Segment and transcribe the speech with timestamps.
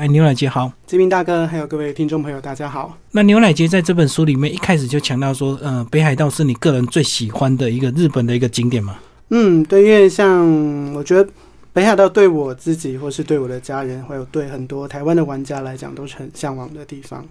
[0.00, 2.96] 哎，牛奶姐好，志明大哥，还有各位听众朋友，大家好。
[3.10, 8.96] 那牛奶姐在这本书里面一开始就强调说，呃，北海道是你个人最喜欢的一个日本的一个景点嘛？
[9.28, 11.28] 嗯，对，因为像我觉得
[11.72, 17.24] 北海道对我自己，或是对我的家人，还有对很多台湾的玩家来讲，都是很向往的地方。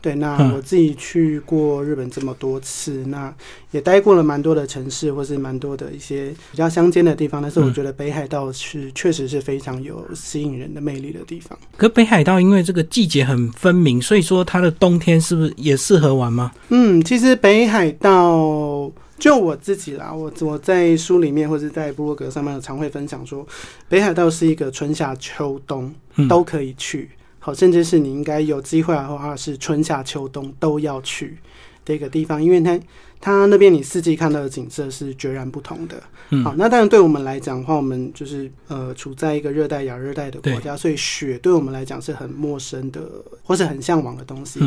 [0.00, 3.32] 对，那我自己去过日本这么多次，那
[3.70, 7.40] 也待过了蛮多的城市，或是蛮多的一些比较乡间的地方。
[7.40, 11.56] 但是我觉得北海道是确实是非常有吸引人的魅力的地方。
[11.76, 16.50] 可北海道因为这个季节很分明，所以说它的冬天是不是也适合玩吗？
[16.70, 18.90] 嗯，其实北海道
[19.22, 23.46] 就我自己啦，我我在书里面或者在部落格上面常会分享说，
[23.88, 25.94] 北海道是一个春夏秋冬
[26.28, 27.08] 都可以去。
[27.38, 31.38] 好，甚至是你应该有机会的话，是春夏秋冬都要去
[31.84, 32.76] 的一个地方，因为它
[33.20, 36.02] 它那边你四季看到的景色是截然不同的。
[36.42, 43.02] 好，那当然对我们来讲的话，我们就是呃处在一个热带亚热带的国家，所以雪对我们来讲是很陌生的，
[43.44, 44.58] 或是很向往的东西。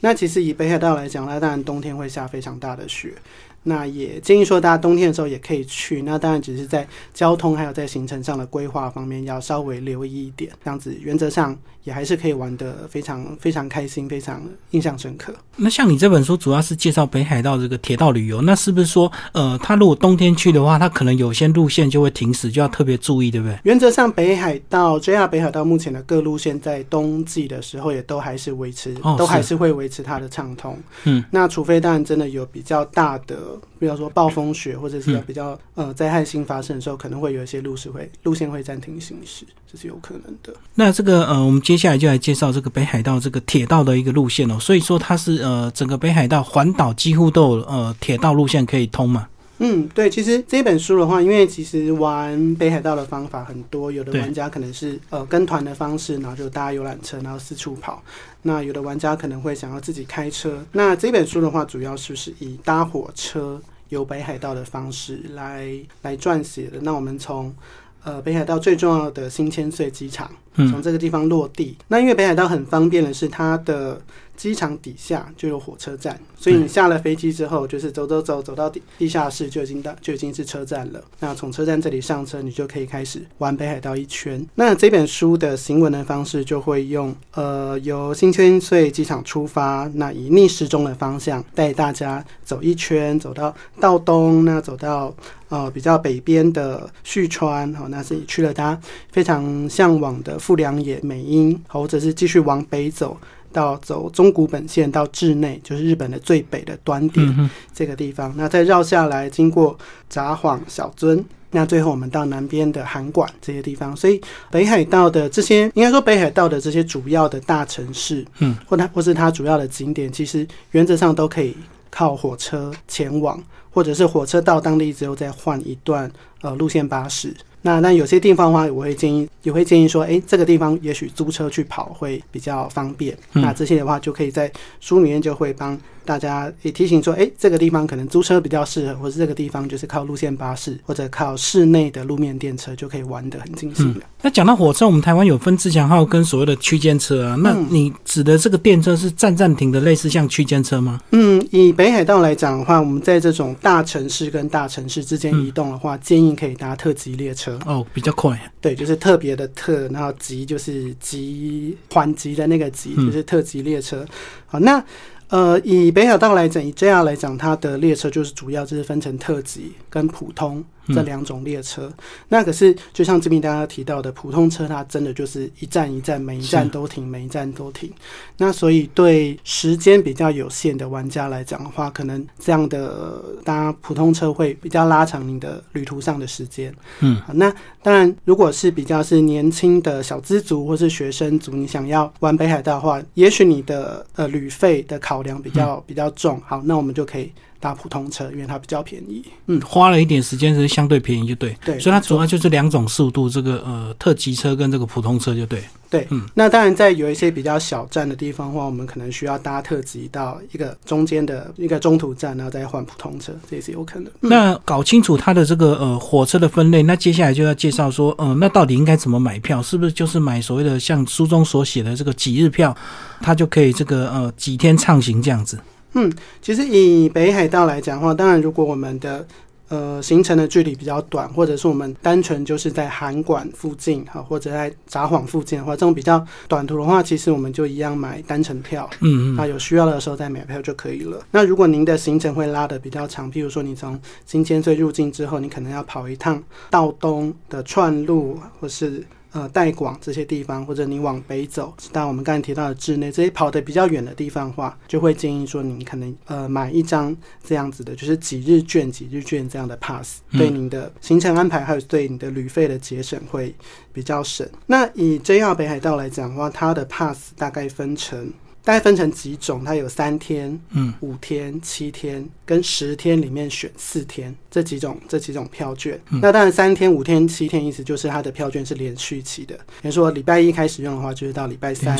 [0.00, 3.14] 那其实以北海道来讲，那当然冬天会下非常大的雪。
[3.62, 6.02] 那也建议说，大家冬天的时候也可以去。
[6.02, 15.34] 那当然只是在交通还有在行程上的规划方面要稍微留意一点，这样子原则上也还是可以玩的非常非常开心，非常印象深刻。
[15.56, 23.58] 那像你这本书主要是介绍北海道这个铁道旅游，那是不是说，呃，他如果冬天去的话，他可能有些路线就会停驶，就要特别注意，对不对？
[23.64, 30.78] 原则上，北海道 JR 北海道目前的各路线在冬季的时候也都还是维持，都还是会维持它的畅通。
[31.04, 33.36] 嗯，那除非当然真的有比较大的。
[33.80, 40.54] 比如说暴风雪，或者是比较呃灾害性发生的时候，可能会有一些路是会路线会暂停行驶，这是有可能的。
[40.74, 44.58] 那这个呃，我们接下来就来介绍这个北海道这个铁道的一个路线哦。
[44.60, 49.26] 所以说它是呃整个北海道环岛几乎都有呃铁道路线可以通嘛。
[49.62, 58.02] 嗯，对，其实这本书的话，因为其实玩北海道的方法很多，有的玩家可能是呃跟团的方式，然后就搭游览车，然后四处跑。
[58.40, 60.64] 那有的玩家可能会想要自己开车。
[60.72, 66.80] 那这本书的话，主要是是以搭火车游北海道的方式来来撰写的。
[66.80, 67.54] 那我们从
[68.02, 71.76] 呃北海道最重要的新千岁机场，从这个地方落地。
[71.88, 74.00] 那因为北海道很方便的是它的。
[74.40, 81.04] 机场底下就有火车站，所以你下了飞机之后，就是走走走走到地地下室就已经到就已经是车站了。
[81.18, 84.42] 那从车站这里上车，你就可以开始玩北海道一圈。
[84.54, 95.14] 那这本书的行文的方式就会用呃由新千岁机场出发，那以逆时钟的方向带大家走一圈，走到道东，那走到
[95.50, 98.80] 呃比较北边的旭川，好，那是去了他
[99.12, 103.14] 非常向往的富良野、美瑛，或者是继续往北走。
[103.52, 108.32] 到走中古本线到志内，就是日本的最北的端点这个地方。
[108.36, 109.76] 那再绕下来，经过
[110.08, 113.96] 札幌、小樽，那最后我们到南边的函馆这些地方。
[113.96, 121.56] 所以北海道的这些，应该说北海道的这些主要的大城市，嗯，或它或是它主要的景点，其实原则上都可以
[121.90, 126.10] 靠火车前往，或者是火车到当地之后再换一段
[126.42, 127.34] 呃路线巴士。
[127.62, 133.16] 那那有些地方的话，我会建议，也会建议说，哎，这个地方也许租车去跑会比较方便。
[133.32, 134.50] 那这些的话，就可以在
[134.80, 144.00] 书里面就会帮大家也提醒说，哎，这个地方可能租车比较适合，或者这个地方就是靠路线巴士或者靠室内的路面电车就可以玩得很尽兴的。
[144.22, 147.36] 那讲到火车，我们台湾有分自强号跟所谓的区间车啊。
[147.42, 150.98] 那你指的这个电车是站站停的，类似像区间车吗？
[151.12, 157.49] 嗯，以北海道来讲的话，我们在这种大城市跟大城市之间移动的话，建议可以搭特急列车。
[157.64, 164.04] 哦，比较快，对，就是特别的特，然后急就是急缓急的那个急，就是特急列车。
[164.46, 164.82] 好，那
[165.28, 170.64] 呃，以北海道来讲，以 JR 来讲，它的列车就是主要就是分成特急跟普通。
[170.94, 171.92] 这两种列车，
[172.28, 177.90] 那可是就像这边大家提到的，普通车它真的就是一站一站，每一站都停，每一站都停。
[178.36, 186.74] 那所以对时间比较有限的玩家来讲的话，可能这样的搭普通车会比较拉长你的旅途上的时间。
[187.00, 187.52] 嗯，好，那
[187.82, 196.40] 当然，如果是比较是年轻的小资族或是学生族，你想要玩北海道的话，也许你的呃旅费的考量比较比较重。
[196.46, 197.32] 好，那我们就可以。
[197.60, 199.22] 搭普通车，因为它比较便宜。
[199.46, 201.56] 嗯，花了一点时间是相对便宜，就对。
[201.64, 205.62] 对，所以它主要就是两种速度，这个呃特急车跟这个普通车就对。
[205.90, 214.08] 对，嗯，那当然在有一些比较小站的地方的话，我们可能需要搭特急到一个中间的一个中途站，然后再换普通车，这也是有可能。
[214.20, 219.60] 那搞清楚它的这个呃火车的分类，那接下来就要介绍说，呃，那到底应该怎么买票？
[219.60, 222.74] 是不是就是买所谓的像书中所写的这个几日票，
[223.20, 225.58] 它就可以这个呃几天畅行这样子？
[225.94, 229.26] 嗯，其实以北海道来讲的话，当然如果我们的
[229.68, 238.88] 呃行程的距离比较短，或者是我们单纯就是在函馆附近哈，或者在札幌附近的话，这种比较短途的话，其实我们就一样买单程票。
[239.00, 241.20] 嗯嗯，那有需要的时候再买票就可以了。
[241.30, 263.54] 那如果您的行程会拉的比较长，譬如说你从新千岁入境之后，你可能要跑一趟道东的串路，或是呃代广这些地方，或者你往北走到我们刚才提到的志内这些跑得比较远的地方的话，就会建议说您可能呃买一张这样子的，就是几日券、几日券这样的 pass，嗯对您的行程安排还有对你的旅费的节省会
[263.92, 264.48] 比较省。
[264.66, 268.32] 那以 JR 北海道来讲的话，它的 pass 大概分成。
[268.62, 275.98] 大概分成几种，它有三天、嗯、五天、七天跟十天里面选四天这几种这几种票券。
[276.08, 279.54] 那当然，三天、五天、七天意思就是它的票券是连续期的。
[279.80, 281.96] 比如说礼拜一开始用的话，就是到礼拜三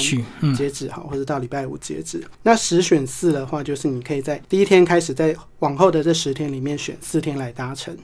[0.54, 2.22] 截止好，或者到礼拜五截止。
[2.42, 7.96] 那十选四的话，就是你可以在第一天开始，在往后的这十天里面选四天来搭乘。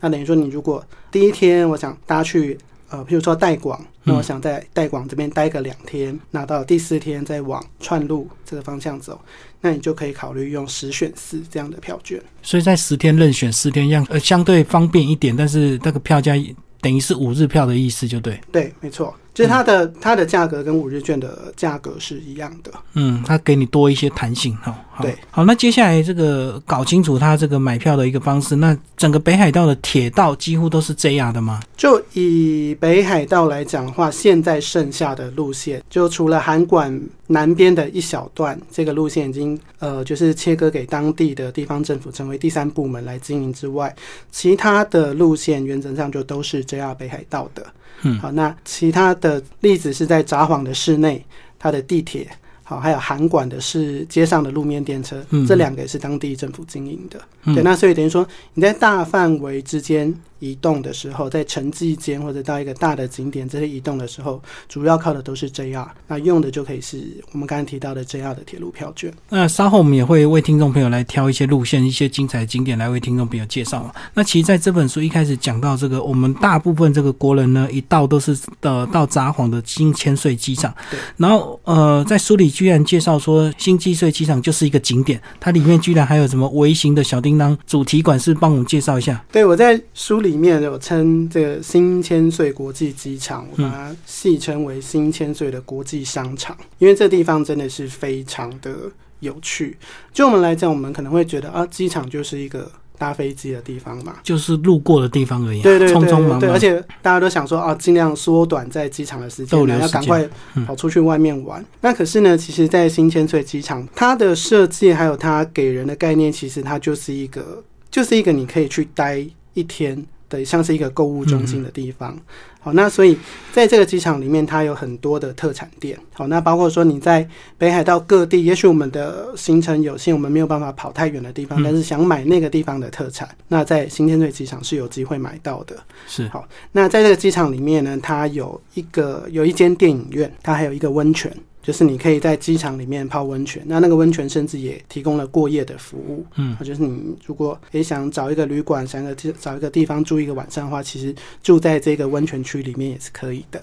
[0.00, 2.58] 那等于说，你如果第一天我想搭去
[2.92, 9.18] 呃，譬如说代广，那我想在代广这边待个两天，那到第四天再往串路这个方向走，
[9.62, 12.22] 那你就可以考虑用十选四这样的票券。
[12.42, 16.34] 所以在十天任选四天样，呃，相对方便一点，但是那个票价
[16.82, 18.38] 等于是五日票的意思，就对。
[18.52, 22.70] 对，没错，就是它的、它的价格跟五日券的价格是一样的。
[22.94, 24.76] 嗯，它给你多一些弹性哈。
[25.00, 31.60] 对，好，那接下来这个搞清楚它这个买票的一个方式，那整个北海道的铁道几乎都是 JR 的吗？
[31.76, 43.94] 就以北海道来讲的话，现在剩下的路线，就除了函馆南边的一小段，这个路线已经呃就是切割给当地的地方政府成为第三部门来经营之外，
[44.30, 47.64] 其他的路线原则上就都是 JR 北海道的。
[48.02, 51.24] 嗯好，那其他的例子是在札幌的市内，
[51.58, 52.28] 它的地铁。
[52.64, 57.20] 好，还有函馆的是街上的路面电车，嗯这两个也是当地政府经营的。
[57.44, 67.00] 嗯对，那所以等于说你在大范围之间移动的时候，在城际间或者到一个大的景点这些移动的时候，主要靠的都是 JR，那用的就可以是
[67.30, 69.14] 我们刚才提到的 JR 的铁路票券。
[69.28, 73.92] 那稍后我们也会为听众朋友来挑一些路线、一些精彩的景点来为听众朋友介绍嘛。
[74.14, 89.24] 那其实在这本书一开始讲到这个，我们大部分这个国人呢，一到都是呃到札幌的新千岁机场对，然后呃在书里居然介绍说新千岁机场就是一个景点，它里面居然还有什么微型的小叮当主题馆，是帮我们介绍一下。
[89.30, 98.74] 对，我在书里面有称这个新千岁国际机场，我把它戏称为新千岁的国际商场，因为这地方真的是非常的
[99.20, 99.76] 有趣。
[100.12, 104.16] 就我们来讲，我们可能会觉得啊，机场就是一个搭飞机的地方嘛。
[104.22, 106.58] 就是路过的地方而已啊，对对对匆匆忙对，而。
[106.58, 111.64] 且大家都想说啊，尽量缩短在机场的时间，要赶快嗯跑出去外面玩。
[111.80, 119.24] 那可是呢，其实，在新千岁机场，它的设计还有它给人的概念，其实它就是一个，就是一个你可以去待
[119.54, 120.06] 一天
[120.38, 122.16] 的，像是一个购物中心的地方。
[122.64, 123.18] 好，那所以
[123.52, 125.98] 在这个机场里面，它有很多的特产店。
[126.14, 135.76] 好，那包括说你在北海道各地，也许我们的行程有限，我们没有办法跑太远的地方，嗯但是想买那个地方的特产，那在新千岁机场是有机会买到的。
[136.06, 143.62] 是好那在这个机场里面呢，它有一个有一间电影院，它还有一个温泉，就是你可以在机场里面泡温泉。
[143.66, 146.26] 那那个温泉甚至也提供了过夜的服务。
[146.34, 153.62] 嗯啊，就是你如果也想找一个旅馆，想个找一个地方住一个晚上的话，其实住在这个温泉区里面也是可以的。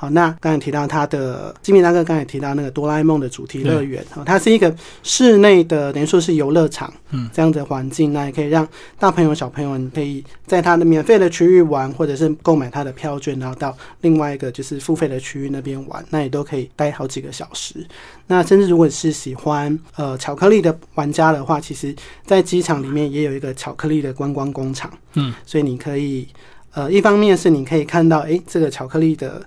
[0.00, 8.66] 好，那刚才提到他的金明大哥刚才提到那个哆啦 A 梦的主题乐园，哦，它是一个室内的，等于说是游乐场，嗯，这样的环境，那也可以让
[8.98, 17.74] 大朋友小朋友，你可以在它的免费的区域玩，或者是购买它的票券，然后到另外一个就是付费的区域那边玩，那也都可以待好几个小时。
[18.26, 21.94] 那甚至如果是喜欢呃巧克力的玩家的话，其实
[22.24, 26.26] 在机场里面也有一个巧克力的观光工厂，嗯，所以你可以
[26.72, 29.42] 呃一方面是你可以看到，诶，这个巧克力的。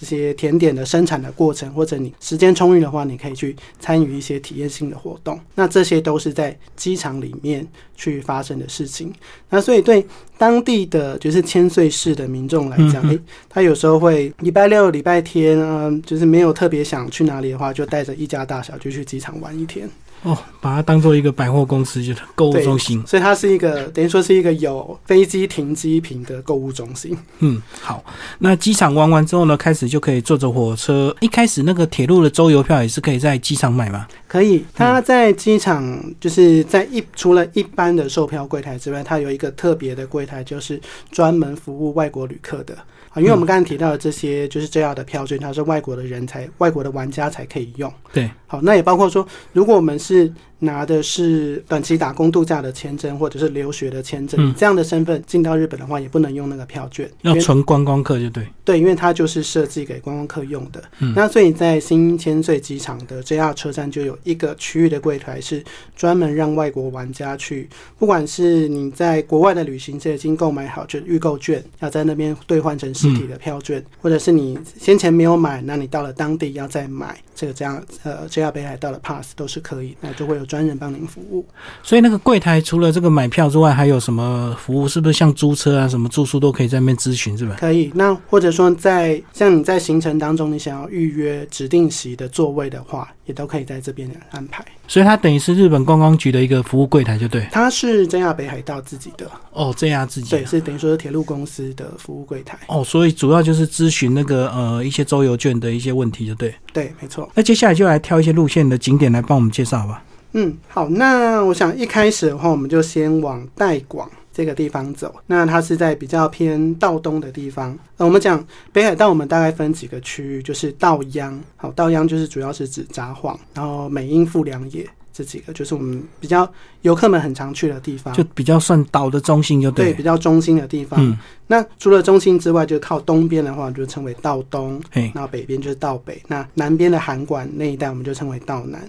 [0.00, 5.38] 这些甜点的生产的过程，或者你时间充裕的话，你可以去参与一些体验性的活动。
[5.54, 9.12] 那这些都是在机场里面去发生的事情。
[9.50, 19.88] 那所以对当地的就是千岁市的民众来讲，嗯诶、他有时候会礼拜六、礼拜天，嗯、就是没有特别想去哪里的话，就带着一家大小就去机场玩一天。
[20.22, 23.02] 哦，把它当做一个百货公司，就是购物中心。
[23.06, 27.16] 所以它是一个等于说是一个有飞机停机坪的购物中心。
[27.38, 28.04] 嗯，好。
[28.40, 31.14] 那机场玩完之后呢，开始就可以坐着火车。
[31.20, 34.06] 一开始那个铁路的周游票也是可以在机场买吗？
[34.26, 42.76] 可以，它在机场就是在一除了一般的售票柜台之外，它有一个特别的柜台，就是专门服务外国旅客的。
[43.10, 47.92] 啊，因为我们刚才提到的这些就是 JR 的票券，它是外国的人才、外国的玩家才可以用。
[48.12, 58.46] 对，好，那也包括说，如果我们是拿的是短期打工度假的签证或者是留学的签证，嗯这样的身份进到日本的话，也不能用那个票券，因要为纯观光客就对。
[58.64, 60.82] 对，因为它就是设计给观光客用的。
[60.98, 65.64] 嗯那所以在新千岁机场的 JR 车站就有一个区域的柜台是
[65.96, 81.46] 专门让外国玩家去，不管是你在国外的旅行社已经购买好就预购券，要在那边兑换成实体的票券，或者是你先前没有买，那你到了当地要再买这个这样呃 JR 北海道的 pass 都是可以，那就会有专人帮您服务。
[81.84, 84.88] 所以那个柜台除了这个买票之外，还有什么服务？
[84.88, 87.56] 是不是像租车啊、什么住宿都可以在那边咨询，是吧？
[87.60, 94.64] 可以，那或者说在像你在行程当中，你想要预约指定席的座位的话，也都可以在这边安排。
[94.88, 97.46] 所以它等于是日本观光局的一个服务柜台，就对。
[97.52, 102.58] 它是 JR 北海道自己的，哦，这样自己对，是等于说是铁路公司的服务柜台。
[102.68, 106.54] 哦，所以主要就是咨询那个呃一些周游券的一些问题，就对。
[106.72, 107.30] 对，没错。
[107.34, 110.02] 那接下来就来挑一些路线的景点来帮我们介绍吧。
[110.32, 115.14] 嗯，好，那我想一开始的话，我们就先往代广这个地方走。
[115.26, 117.76] 那它是在比较偏道东的地方。
[117.96, 121.38] 呃，我们讲北海道，我们大概分几个区域，就是道央。
[121.56, 126.48] 好，道央就是主要是指札幌，然后美瑛、富良野这几个，就是我们比较
[126.82, 128.14] 游客们很常去的地方。
[128.14, 129.94] 就比较算岛的中心，就对，对。
[129.94, 131.00] 比较中心的地方。
[131.02, 131.16] 嗯，
[131.46, 134.80] 那除了中心之外，就靠东边的话，就称为道东。
[134.90, 138.88] 嘿，那北边就是道北，那南边的函馆那一带我们就称为道南。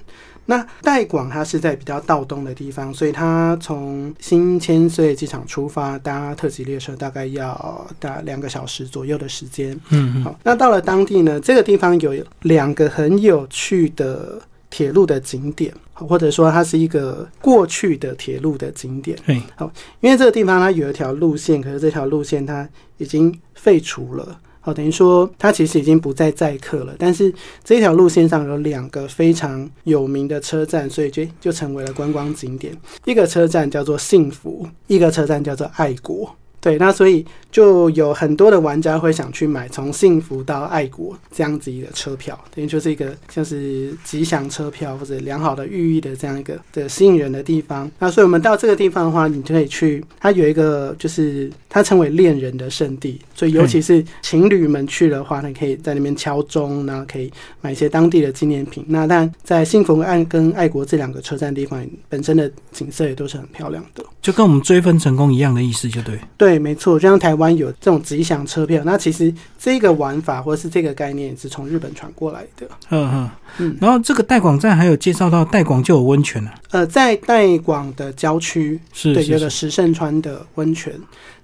[0.49, 9.79] 那代广它是在比较道东的地方，所以它从新千岁机场出发，搭特急列车大概要大两个小时左右的时间。
[9.91, 14.41] 嗯嗯，好，那到了当地呢，这个地方有两个很有趣的
[14.71, 19.15] 铁路的景点，或者说它是一个过去的铁路的景点。
[19.27, 24.39] 对，好，因为这个地方它有一条路线，可是这条路线它已经废除了。
[24.73, 27.33] 等于说他其实已经不再载客了，但是
[27.63, 32.75] 这条路线上有两个非常有名的车站，所以就就成为了观光景点。
[33.05, 36.35] 一个车站叫做幸福，一个车站叫做爱国。
[36.61, 47.89] 对，那所以就有很多的玩家会想去买从幸福到爱国这样子一个车票，等于就是一个像是吉祥车票或者良好的寓意的这样一个的吸引人的地方。
[47.99, 58.83] 那所以我们到这个地方的话，你就可以去，它有一个就是它称为恋人的圣地，所以尤其是情侣们去的话，你可以在那边敲钟，然后可以买一些当地的纪念品。
[58.87, 64.03] 那但在幸福岸跟爱国这两个车站地方本身的景色也都是很漂亮的。
[64.21, 66.19] 就跟我们追分成功一样的意思，就对。
[66.37, 72.65] 对，没错，就像台湾有这种吉祥车票，那其实这个玩法或者是这个概念也是从日本传过来的。
[72.89, 73.29] 嗯嗯。
[73.57, 80.93] 嗯，然后这个代广站还有介绍到代广就有温泉了，呃，在代广的郊区，是是是，有个石胜川的温泉。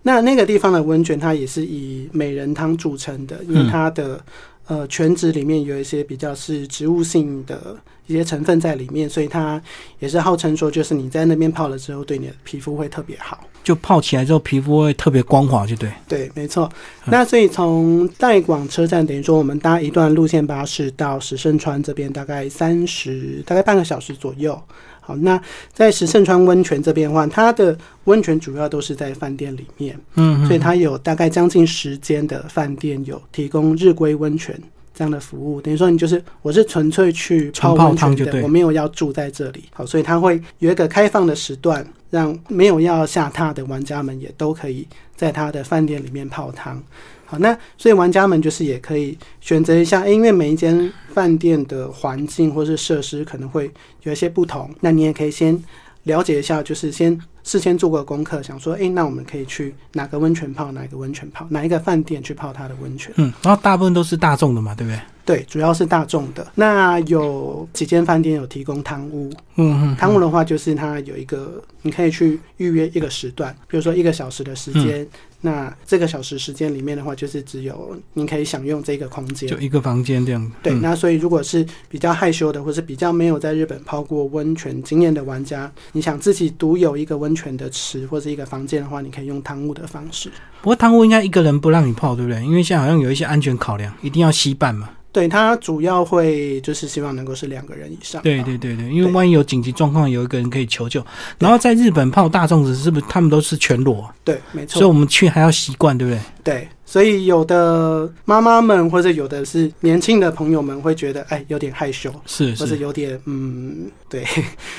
[0.04, 4.24] 那那个地方的温泉，它也是以美人汤著称的，因为嗯它的、
[4.68, 7.76] 呃泉质里面有一些比较是植物性的
[8.08, 9.62] 一些成分在里面，所以它
[10.00, 13.40] 也是号称说，就是你在那边泡了之后，对你的皮肤会特别好。
[13.64, 15.92] 就泡起来之后皮肤会特别光滑，就对。
[16.08, 16.70] 对，没错。
[17.06, 24.60] 嗯那所以从代广车站，等于说我们搭一段路线巴士到石胜川这边，大概三十，大概半个小时左右。
[25.02, 25.40] 好，那
[25.74, 30.46] 在石胜川温泉这边的话，它的温泉主要都是在饭店里面，嗯嗯。
[30.48, 34.60] 所以它有大概将近十间的饭店有提供日归温泉。
[34.96, 39.66] 这样的服务，等于说你就是我是纯粹去泡泡温泉的，汤对我没有要住在这里。
[39.74, 46.82] 好，所以它会有一个开放的时段，让没有要下榻的玩家们也都可以在他的饭店里面泡汤。
[47.26, 53.70] 好，那所以玩家们就是也可以选择一下，诶因为每一间饭店的环境或是设施可能会
[54.04, 55.62] 有一些不同，那你也可以先
[56.04, 63.14] 了解一下，就是先事先做过功课，想说，诶，那我们可以去哪个温泉泡，哪个温泉泡，哪一个饭店去泡它的温泉。
[63.18, 65.00] 嗯，然后大部分都是大众的嘛，对不对？
[65.26, 66.48] 对，主要是大众的。
[66.56, 69.96] 那有几间饭店有提供汤屋，嗯嗯。
[69.96, 75.02] 汤屋的话就是它有一个，你可以去预约一个时段，比如说一个小时的时间。
[75.02, 75.08] 嗯
[75.42, 79.56] 那这个小时时间里面的话，就是只有你可以享用这个空间就。
[79.60, 80.52] 一个房间这样。
[80.64, 90.32] 对，嗯那所以如果是比较害羞的，或是比较没有在日本泡过温泉经验的玩家，你想自己独有一个温泉的池或者一个房间的话，你可以用汤屋的方式。
[90.64, 92.44] 不过汤屋应该一个人不让你泡，对不对？
[92.44, 94.90] 因为现在好像有一些安全考量，一定要吸伴嘛。
[95.16, 98.22] 对，他主要会就是希望能够是两个人以上。
[98.22, 101.02] 对对对对，因为万一有紧急状况，有一个人可以求救。
[101.40, 104.14] 然后在日本泡大粽子是不是他们都是全裸？
[104.26, 104.86] 对，没错所以。
[104.86, 106.20] 我们去还要习惯，对不对？
[106.44, 114.26] 对，所以有的妈妈们或者有的是年轻的朋友们会觉得，哎，有点害羞，是或者，有点嗯，对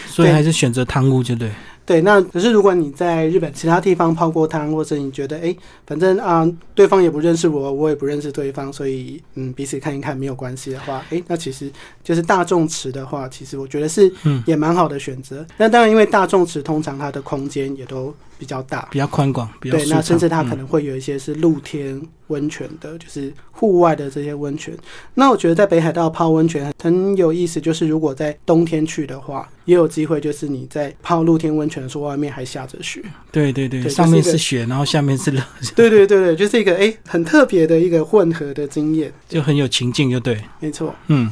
[0.07, 1.50] 所以还是选择汤屋就对。
[1.87, 2.02] 对。
[2.02, 11.73] 那可是如果你在日本其他地方泡过汤，或者你觉得，哎，反正啊，对方也不认识我，我也不认识对方，所以嗯，彼此看一看没有关系的话，哎，那其实
[12.05, 15.47] 就是大众池的话，其实我觉得是嗯也蛮好的选择。
[15.57, 24.76] 那当然，因为大众池通常它的空间也都比较大，比较宽广，比较对，那甚至它可嗯能会有一些是露天温泉的，就是户外的这些温泉。
[25.14, 33.02] 那我觉得在北海道泡温泉很有意思，就是如果在冬天去的话，也有机会，就是你在泡露天温泉的时候，外面还下着雪。
[33.30, 35.42] 对对对，对上面就是雪，然后下面是冷，
[35.75, 39.12] 对对对对，就是一个哎、很特别的一个混合的经验。
[39.28, 40.40] 就很有情境，就对。
[40.61, 41.30] 没错，嗯，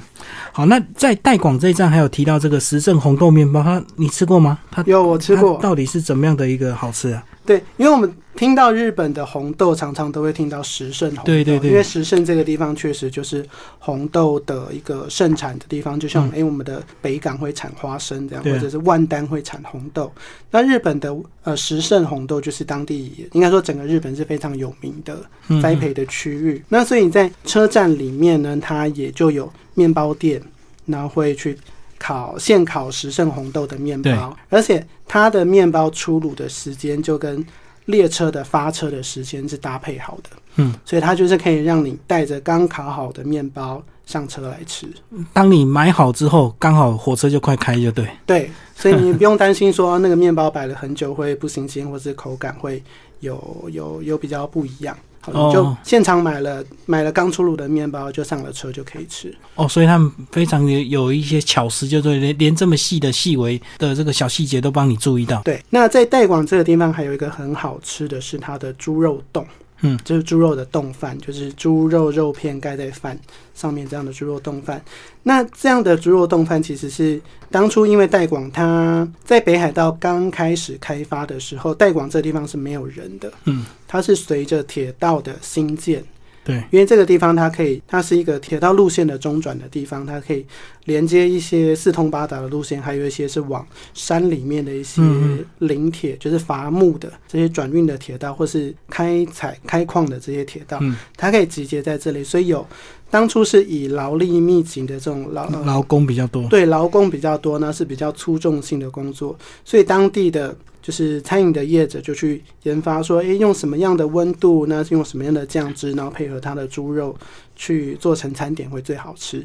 [0.53, 4.59] 好，那在代广这一站还有提到这个时政红豆面包，它你吃过吗？
[4.71, 5.59] 它有我吃过。
[5.61, 7.23] 到底是怎么样的一个好吃啊？
[7.47, 13.45] 对，因为我们听到日本的红豆，常常都会听到石胜红豆，对对对因为石胜这个地方确实就是
[13.79, 20.11] 红豆的一个盛产的地方，就像嗯诶我们的北港会产花生这样，或者是万丹会产红豆。
[20.51, 26.65] 那日本的呃石胜红豆就是当地应该说整个日本是非常有名的嗯栽培的区域。
[26.69, 30.41] 那所以在车站里面呢，它也就有面包店，
[30.87, 31.59] 然后会去
[32.05, 37.43] 烤现烤时胜红豆的面包，而且它的面包出炉的时间就跟
[37.87, 44.87] 列车的发车的时间是搭配好的，嗯，所以它就是可以让你带着刚烤好的面包上车来吃。
[45.33, 48.07] 当你买好之后，刚好火车就快开，就对。
[48.27, 52.83] 对，所以你不用担心说那个面包摆了很久会不新鲜，或是口感会
[53.21, 54.95] 有有有比较不一样。
[55.25, 59.35] 好，哦就现场买了买了刚出炉的面包，就上了车就可以吃。
[59.55, 65.41] 哦，所以他们非常有有一些巧思，就是，连连这么细的细微的这个小细节都帮你注意到。
[65.43, 69.47] 对，那在代广这个地方还有一个很好吃的是它的猪肉冻，
[69.85, 73.19] 嗯，就是猪肉的冻饭，就是猪肉肉片盖在饭
[73.55, 74.83] 上面这样的猪肉冻饭。
[75.23, 86.03] 那这样的猪肉冻饭其实是当初因为代广它在北海道刚开始开发的时候，代广这地方是没有人的，嗯，它是随着铁道的兴建。
[86.45, 90.45] 对，因为这个地方它可以，它是一个铁道路线的中转的地方，它可以
[90.85, 102.67] 连接一些四通八达的路线，还有一些是往山里面的一些嗯林铁，就是伐木的这些转运的铁道，或是开采开矿的这些铁道，嗯，它可以集结在这里，所以有
[103.11, 106.47] 当初是以劳力密集的这种劳、呃劳工比较多。
[106.49, 109.35] 对劳工比较多呢，是比较粗重性的工作，
[109.65, 110.55] 所以当地的
[110.85, 117.17] 就是餐饮的业者就去研发说，诶，用什么样的温度，那用什么样的酱汁，然后配合它的猪肉
[117.57, 119.43] 去做成餐点会最好吃。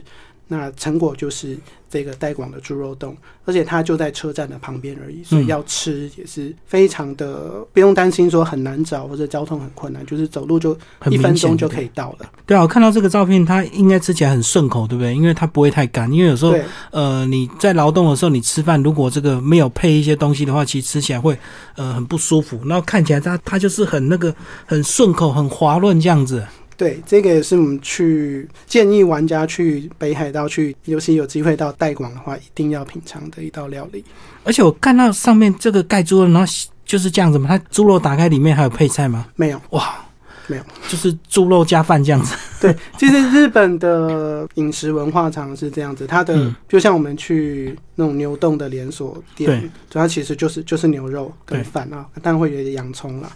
[0.52, 1.56] 那成果就是
[1.90, 12.30] 这个带广的猪肉冻，而且它就在车站的旁边而已，所以嗯要吃也是非常的不用担心说很难找或者交通很困难，就是走路就很一分钟就可以到了。
[12.48, 15.14] 对啊，我看到这个照片，它应该吃起来很顺口，对不对？
[15.14, 16.12] 因为它不会太干。
[16.12, 16.56] 因为有时候，
[16.90, 21.38] 呃，你在劳动的时候，你吃饭如果这个没有配一些东西的话，其实吃起来会
[21.76, 22.60] 呃很不舒服。
[22.66, 24.34] 然后看起来它它就是很那个
[24.66, 26.44] 很顺口、很滑润这样子。
[26.80, 34.02] 对，这个也是我们去建议玩家去北海道去，尤其有机会到代广的话，一定要品尝的一道料理。
[34.46, 36.54] 而且我看到上面这个盖猪肉，然后
[36.86, 39.28] 就是这样子嘛，它猪肉打开里面还有配菜吗？
[39.36, 39.94] 没有，哇，
[40.50, 42.36] 没有，就是猪肉加饭这样子。
[42.60, 53.32] 对，其实日本的饮食文化常常是这样子，它的、嗯就像我们去那种牛洞的连锁店，主要其实就是就是牛肉跟饭啊，当然会有一点洋葱啦。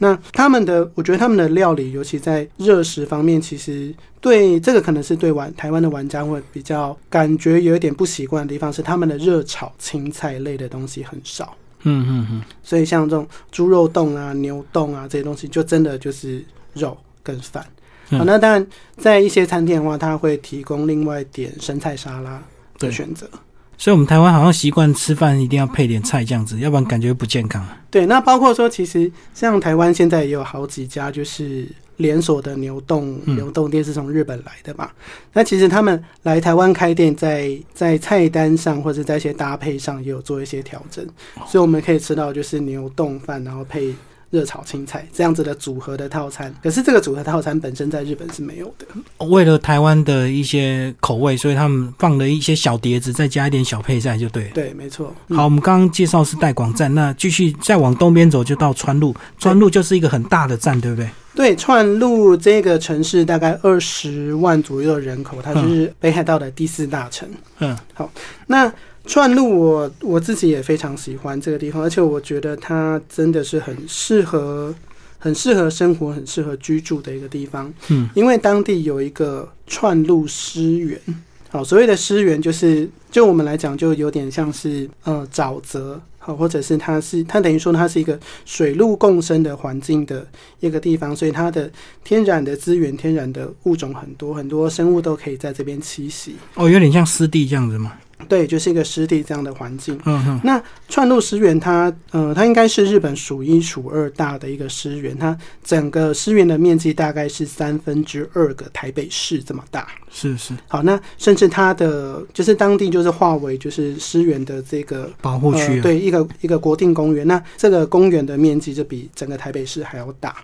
[0.00, 11.56] 那他们的，我觉得他们的料理，尤其在热食方面，其实对这个可能是对玩台湾的玩家会比较感觉有一点不习惯的地方，是他们的热炒青菜类的东西很少。
[11.82, 16.44] 嗯嗯嗯，所以像这种猪肉冻啊、牛冻啊这些东西，就真的就是
[16.78, 17.66] 肉跟饭。
[18.10, 22.42] 嗯好，那当然在一些餐厅的话，它会提供另外点生菜沙拉
[22.78, 23.28] 的选择。
[23.76, 27.62] 所以我们台湾好像习惯吃饭一定要配点菜这样子，要不然感觉不健康。
[27.90, 34.90] 对，那包括说，其实像台湾现在也有好几家就是连锁的牛冻嗯牛洞店是从日本来的嘛。
[35.34, 41.06] 那其实他们来台湾开店在，在菜单上或者在一些搭配上也有做一些调整，
[41.46, 43.94] 所以我们可以吃到就是牛洞饭，然后配。
[44.30, 48.86] 热炒青菜这样子的组合的套餐，可是这个组合套餐本身在日本是没有的。
[49.26, 54.50] 为了台湾的一些口味，所以他们放了一些小碟子，再加一点小配菜就对了。
[54.52, 55.14] 对，没错。
[55.30, 61.08] 好，我们刚刚介绍是代广站，那继续再往东边走就到川路，川路就是一个很大的站，对不对？
[61.34, 67.28] 对，川路这个城市大概二十万左右的人口，它就是北海道的第四大城。
[67.60, 68.10] 嗯，好
[68.48, 68.70] 那
[69.08, 74.72] 串路我我自己也非常喜欢这个地方，而且我觉得它真的是很适合
[75.18, 77.72] 很适合生活、很适合居住的一个地方。
[77.88, 81.00] 嗯，因为当地有一个串路湿源。
[81.48, 90.26] 好，所谓的湿源就是就我们来讲，就有点像是呃沼泽，好，或者是它是它等于说它是一个水陆共生的环境的
[90.60, 91.70] 一个地方，所以它的
[92.04, 96.36] 天然的资源、天然的物种很多，很多生物都可以在这边栖息。
[96.54, 97.94] 哦，有点像湿地这样子嘛。
[98.26, 99.98] 对，就是一个湿地这样的环境。
[100.04, 109.86] 嗯哼，那串路湿原它，呃，它应该是日本数一数二大的一个湿原，它整个湿原的面积大概是三分之二个台北市这么大。
[110.10, 117.26] 是是，好，那甚至它的就是当地就是划为就是湿原的这个保护区、呃，对，一个一个国定公园。
[117.26, 120.34] 那这个公园的面积就比整个台北市还要大。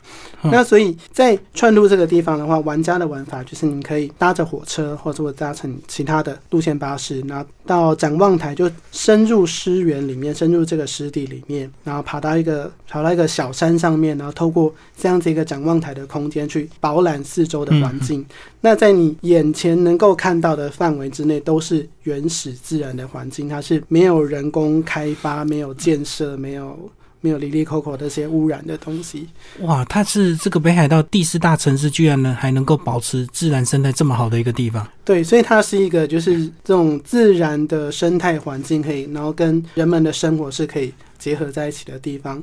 [0.43, 18.25] 嗯那所以在串路这个地方的话，玩家的玩法就是你可以搭着火车，或者我搭乘其他的路线巴士，然后到展望台就深入湿原里面，深入这个湿地里面，然后爬到一个爬到一个小山上面，然后透过这样子一个展望台的空间去饱览四周的环境。
[18.61, 26.79] 那在你眼前能够看到的范围之内，都是原始自然的环境，它是没有人工开发、没有建设、没有
[27.25, 29.27] 没有离离口口这些污染的东西。
[29.61, 34.87] 哇，它是这个北海道第四大城市，居然呢还能够保持自然生态这么好的一个地方。
[35.07, 42.43] 对，所以它是一个就是这种自然的生态环境，可以然后跟人们的生活是可以结合在一起的地方。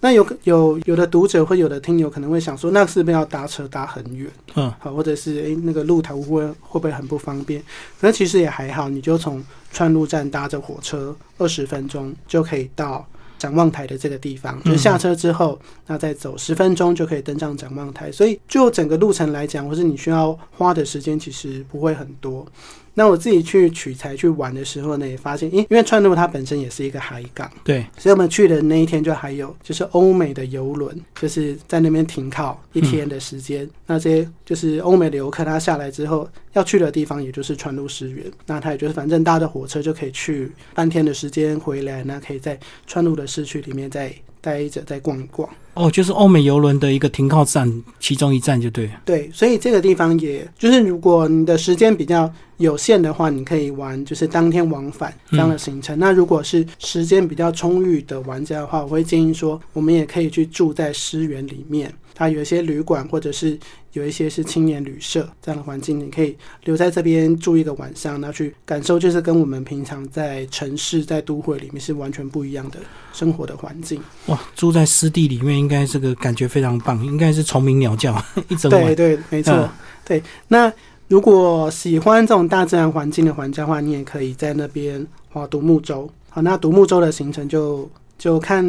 [0.00, 4.28] 那有有有的读者或有的听友可能会想说，那是不是要搭车搭很远？
[4.54, 7.62] 嗯，好，或者是诶那个路途会会会不会很不方便？
[8.00, 13.06] 可是其实也还好，你就从川路站搭着火车二十分钟就可以到
[13.42, 18.12] 展望台的这个地方，就是下车之后，那再走十分钟就可以登上展望台。
[18.12, 22.46] 所以就整个路程来讲，或是你需要花的时间其实不会很多。
[22.94, 33.68] 那我自己去取材去玩的时候呢，也发现，因因为川路它本身也是一个海港，对，所以我们去的那一天就还有就是欧美的游轮，就是在那边停靠一天的时间。
[33.86, 38.24] 那这些就是欧美的游客，他下来之后要去的地方，也就是川路湿原。
[38.46, 45.48] 那他也就是反正搭着火车就可以去半天的时间回来，那可以在川路的市区里面再待着，再逛一逛。
[45.74, 48.92] 哦，就是欧美游轮的一个停靠站，其中一站就对了。
[49.06, 55.98] 对，所以这个地方也就是如果你的时间比较有限的话，你可以玩就是当天往返这样的行程。
[55.98, 63.58] 那如果是时间比较充裕的玩家的话，我会建议说，我们也可以去住在诗园里面，它有一些旅馆或者是
[63.92, 72.78] 有一些是青年旅社这样的环境，你可以留在这边住一个晚上，然后去感受就是跟我们平常在城市在都会里面是完全不一样的
[73.12, 74.00] 生活的环境。
[74.26, 78.12] 哇，住在湿地里面，应该这个感觉非常棒，应该是虫鸣鸟叫
[78.48, 78.82] 一整晚。
[78.84, 79.52] 对对，没错。
[79.54, 79.68] 嗯
[80.04, 80.70] 对，那
[81.06, 86.10] 如果喜欢这种大自然环境的玩家的话，你也可以在那边划独木舟。
[86.28, 88.64] 好，那独木舟的行程就就看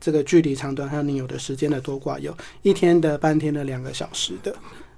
[0.00, 4.54] 这个距离长短，还有你有的时间的多寡，有一天的、半天的、两个小时的。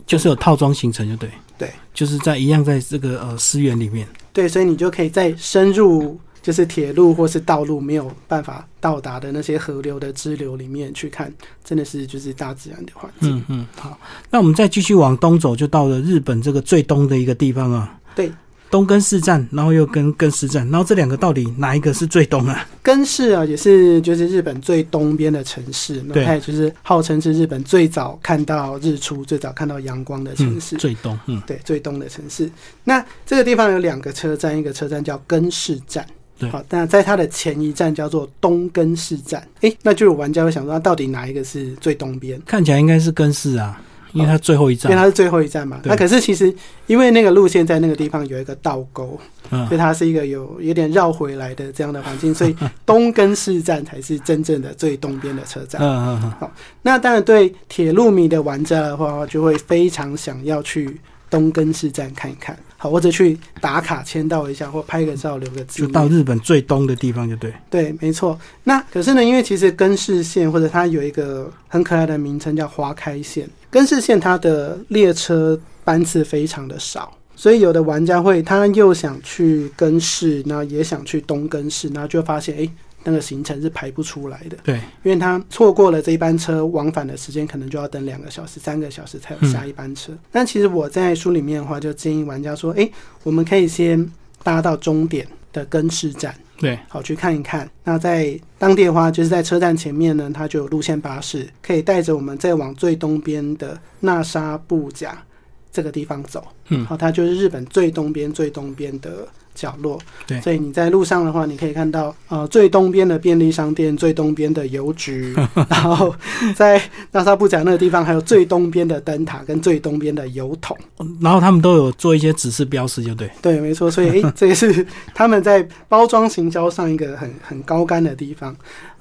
[0.07, 1.31] 就是有套装行程，就对。
[1.57, 4.07] 对，就是在一样在这个呃思源里面。
[4.33, 11.33] 对，所以你就可以再深入，就是铁路或是道路没有办法到达的那些河流的支流里面去看，
[11.65, 13.39] 真的是就是大自然的环境。
[13.39, 13.99] 嗯嗯，好，
[14.31, 17.99] 那我们再继续往东走，就到了日本这个最东的一个地方啊。
[18.15, 18.31] 对，
[18.75, 22.67] 东根市站，然后又跟根市站，然后这两个到底哪一个是最东啊？
[22.83, 30.77] 根市啊，也是就是日本最东边的城市，那对它也就是号称是日本最早看到日出、最早看到阳光的城嗯，市。
[30.77, 32.51] 最东，嗯，对，最东的城市。
[32.83, 36.05] 那这个地方有两个车站，一个车站叫根市站。
[36.37, 39.47] 对好，那在它的前一站叫做东根市站。
[39.61, 42.43] 诶，那就有玩家会想说，那到底哪一个是最东边？
[42.45, 43.81] 看起来应该是根市啊，
[44.15, 44.91] 因为它最后一站。
[44.91, 45.81] 因为它是最后一站嘛。
[45.85, 46.55] 那可是其实
[46.87, 49.19] 因为那个路线在那个地方有一个倒钩，
[49.51, 55.81] 嗯所以它是一个有有点绕回来的这样的环境，所以 东根市站才是真正的最东边的车站。
[55.83, 56.51] 嗯嗯嗯，好
[56.83, 60.99] 那当然，对铁路迷的玩家的话，就会非常想要去
[61.29, 66.07] 东根市站看一看，好，或者去打卡签到一下，或拍个照留个纪就到。
[66.07, 67.51] 日本最东的地方就对。
[67.71, 68.39] 对，没错。
[68.63, 77.11] 那可是呢，因为其实根室线或者它有一个很可爱的名称叫花开线，根室线它的列车班次非常的少。
[77.35, 82.69] 所以有的玩家会，他又想去根市，然后也想去东根市，然后就会发现，哎，
[83.05, 84.57] 那个行程是排不出来的。
[84.65, 90.13] 对，因为他错过了这一班车往返的时间，可能就要等两个小时、三个小时才有下一班车。
[90.33, 92.91] 但其实我在书里面的话，就建议玩家说：“诶，
[93.23, 94.11] 我们可以先
[94.43, 97.71] 搭到终点的根市站，对，好去看一看。
[97.85, 105.23] 那在当地的话，就是在车站前面呢，它就有路线巴士，可以带着我们再往最东边的那沙布甲
[105.71, 106.47] 这个地方走。
[106.69, 109.99] 嗯好，它就是日本最东边、最东边的角落。
[110.27, 115.35] 对所以你在路上的话，你可以看到呃最东边的便利商店、最东边的邮局，
[115.69, 116.15] 然后
[116.55, 116.81] 在
[117.13, 120.77] 纳萨布甲那个地方还有最东边的灯塔跟最东边的油桶。
[121.21, 123.31] 然后他们都有做一些指示标识，就对。
[123.43, 128.55] 对，没错，所以诶，这也是他们在包装行销上一个很很高干的地方。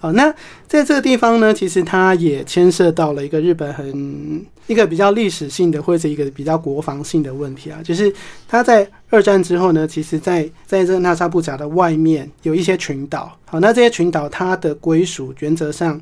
[0.04, 0.30] 好，那
[0.68, 8.14] 在这个地方呢，其实它也牵涉到了一个日本很一个比较历史性的或者一个比较国防性的问题啊，就是
[8.46, 13.34] 它在二战之后呢，其实在在这个纳沙布甲的外面有一些群岛。
[13.46, 15.98] 好，那这些群岛它的归属原则上，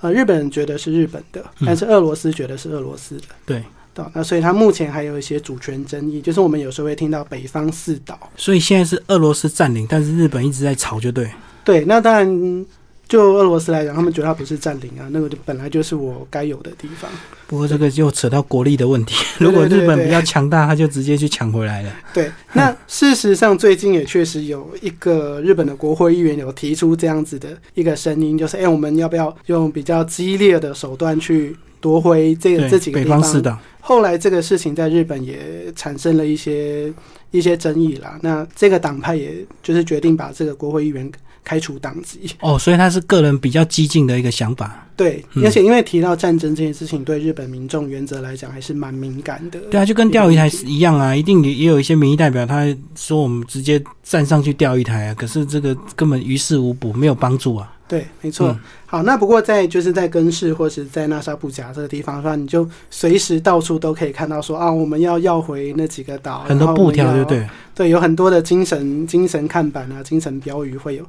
[0.00, 3.22] 呃，日本人觉得是日本的，但是俄罗斯觉得是俄罗斯的。
[3.46, 3.62] 对，
[3.94, 8.18] 对，那所以它目前还有一些主权争议，就是我们有时候会听到北方四岛。
[8.36, 11.30] 所以现在是俄罗斯占领，但是日本一直在吵，就对。
[11.62, 12.66] 对，那当然，
[13.14, 17.08] 就俄罗斯来讲，他们觉得它不是占领啊，那个就本来就是我该有的地方。
[17.46, 21.92] 不过这个就扯到国力的问题， 如果日本比较强大，他就直接去抢回来了。
[22.12, 33.56] 对，那事实上最近也确实有一个日本的国会议员有提出这样子的一个声音，就是哎、我们要不要用比较激烈的手段去夺回这个，这几个北地方？
[33.80, 36.92] 后来这个事情在日本也产生了一些
[37.30, 38.18] 一些争议啦。
[38.22, 41.08] 那这个党派也就是决定把这个国会议员
[41.44, 42.34] 开除党籍。
[42.40, 44.86] 哦，所以他是个人比较激进的一个想法。
[44.96, 49.58] 对，嗯而且因为提到战争这件事情，对日本民众原则来讲还是蛮敏感的。
[49.70, 57.70] 对啊，就跟钓鱼台是一样啊，一定也也有一些民意代表，他说我们直接站上去钓鱼台啊，可是这个根本于事无补，没有帮助啊。
[57.86, 58.48] 对，没错。
[58.48, 67.48] 嗯好，那不过在就是在根室或是在纳沙布甲这个地方的话，你就随时到处都可以看到说啊，我们要要回那几个岛，很多布条，对不对？
[67.74, 71.04] 对，有很多的精神精神看板啊、精神标语会有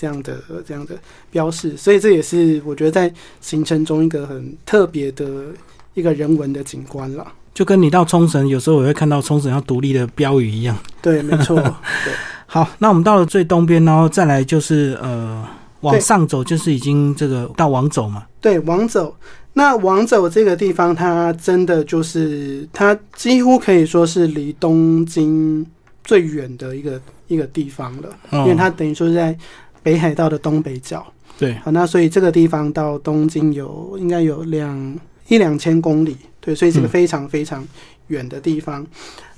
[0.00, 0.94] 这样的这样的
[1.30, 5.44] 标示，所以这也是我觉得在行程中一个很特别的
[5.92, 7.26] 一个人文的景观了。
[7.52, 10.74] 就跟你到冲绳，有时候我会看到冲绳要独立的标语一样。
[11.02, 11.56] 对，没错，
[12.04, 12.14] 对。
[12.46, 15.46] 好，那我们到了最东边，然后再来就是呃
[15.82, 18.24] 往上走，就是已经这个到王走嘛。
[18.40, 19.14] 对，王走。
[19.52, 25.66] 那王走这个地方，它真的就是它几乎可以说是离东京
[26.04, 29.36] 最远的一个一个地方了，哦因为它等于说是在
[29.82, 31.06] 北海道的东北角。
[31.38, 37.66] 对，好，那所以这个地方到东京有应该有两一两千公里，对，所以是个嗯非常非常
[38.08, 38.86] 远的地方。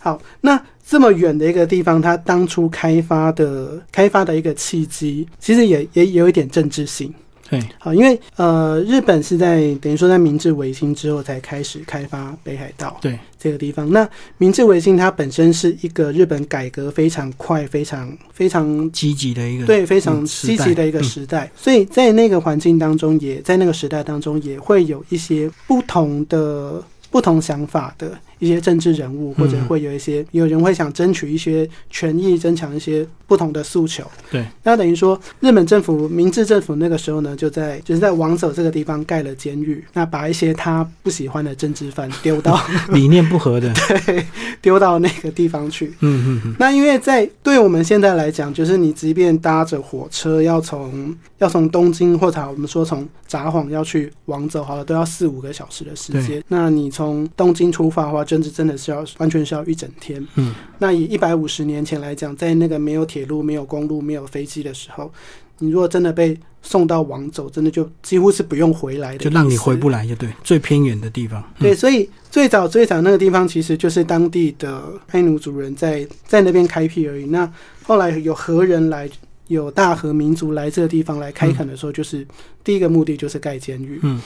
[0.00, 7.14] 好，那这么远的一个地方，它当初开发的开发的一个契机，其实也也有一点政治性。
[7.52, 13.92] 对，好，因为呃，日本是在等于说在明治维新之后才开始开发北海道对这个地方。
[13.92, 26.82] 那明治维新它本身是一个日本改革非常快、非常非常积极的一个对非常积极的一个嗯时代，所以在那个环境当中也，在那个时代当中，也会有一些不同的。
[27.12, 34.02] 不同想法的一些政治人物，或者嗯会有一些有人会想争取一些权益，增强一些不同的诉求。
[34.32, 43.72] 对，那等于说，日本政府、明治政府那个时候呢，就在就是在王走这个地方盖了监狱，那把一些他不喜欢的政治犯丢到 理念不合的。
[44.04, 44.26] 对
[44.60, 45.86] 丢到那个地方去。
[46.00, 56.42] 嗯嗯嗯，那因为在对我们现在来讲，就是你即便搭着火车要从要从东京或者我们说从札幌要去王走好了，都要四五个小时的时间。
[56.48, 60.26] 那你从东京出发的话，真的真的是要完全是要一整天。
[60.36, 65.12] 嗯，那以一百五十年前来讲，在那个没有铁路、没有公路、没有飞机的时候，
[65.58, 69.90] 你如果真的被送到王走，真的就几乎是不用回来的，就让你回不。
[69.90, 71.42] 来，就对，最偏远的地方。
[71.58, 77.26] 嗯对，所以最早最早那个地方其实就是当地的黑奴族人在在那边开辟而已。
[77.26, 79.06] 那后来有何人来，
[79.48, 82.26] 有大和民族来这个地方来开垦的时候，就是、
[82.64, 84.00] 第一个目的就是盖监狱。
[84.02, 84.18] 嗯，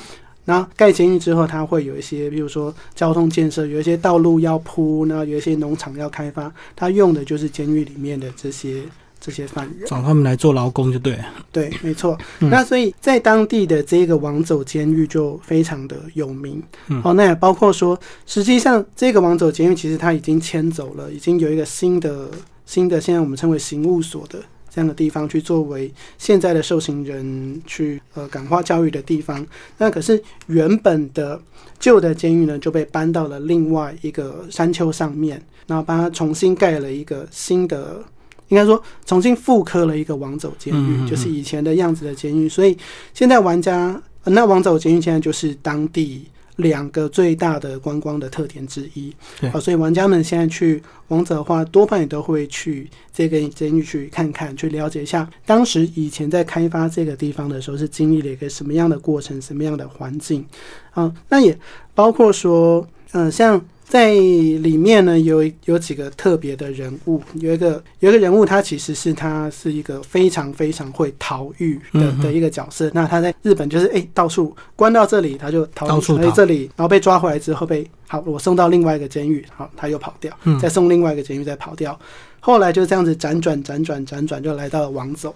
[0.46, 8.82] 那盖监狱之后，它会有一些，比如说交通建设，有一些道路要铺，然后有一些农场要开发，它用的就是监狱里面的这些
[9.20, 9.86] 这些犯人。
[9.86, 11.24] 找他们来做劳工就对了。
[11.50, 12.16] 对，没错。
[12.38, 16.62] 嗯那所以在当地的这个王走监狱就非常的有名。
[16.88, 22.30] 嗯好，那也包括说，实际上这个王走监狱其实它已经迁走了，已经有一个新的
[22.64, 24.38] 新的，现在我们称为刑务所的。
[24.76, 29.44] 这样的地方去作为现在的受刑人去呃感化教育的地方，
[29.78, 31.40] 那可是原本的
[31.78, 38.04] 旧的监狱呢就被搬到了另外一个山丘上面，然后把它重新盖了一个新的，
[38.48, 42.46] 应该说重新复刻了一个王走监狱，就是以前的样子的监狱。
[42.46, 42.76] 所以
[43.14, 49.14] 现在玩家、呃那王走监狱现在就是当地两个最大的观光的特点之一。
[49.40, 60.44] 对好，所以玩家们现在去王者的话，多半也都会去这个监狱去看看，去了解一下当时以前在开发这个地方的时候是经历了一个什么样的过程，什么样的环境。
[60.92, 61.58] 啊，那也
[61.94, 72.90] 包括说，嗯、像在里面呢，有有几个特别的人物，有一个有一个人物，他其实是他是一个非常非常会逃狱的的一个角色。
[72.92, 81.96] 那他在日本就是哎，到处关到这里，他就逃到处逃这里，然后被抓回来之后被好，我送到另外一个监狱，好，他又跑掉，再送另外一个监狱再跑掉，
[82.40, 85.32] 后来就这样子辗转辗转辗转，就来到了王走。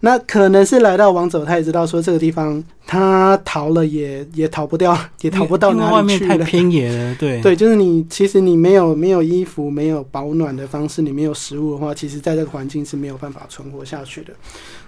[0.00, 6.38] 那可能是来到王者，他也知道说这个地方他逃了也也逃不掉，也逃不到哪里去了。
[6.38, 14.32] 太偏野了，对 对，就是你其实你没有没有衣服，没有保暖的方式，你没有食物的话，其实在这个环境是没有办法存活下去的。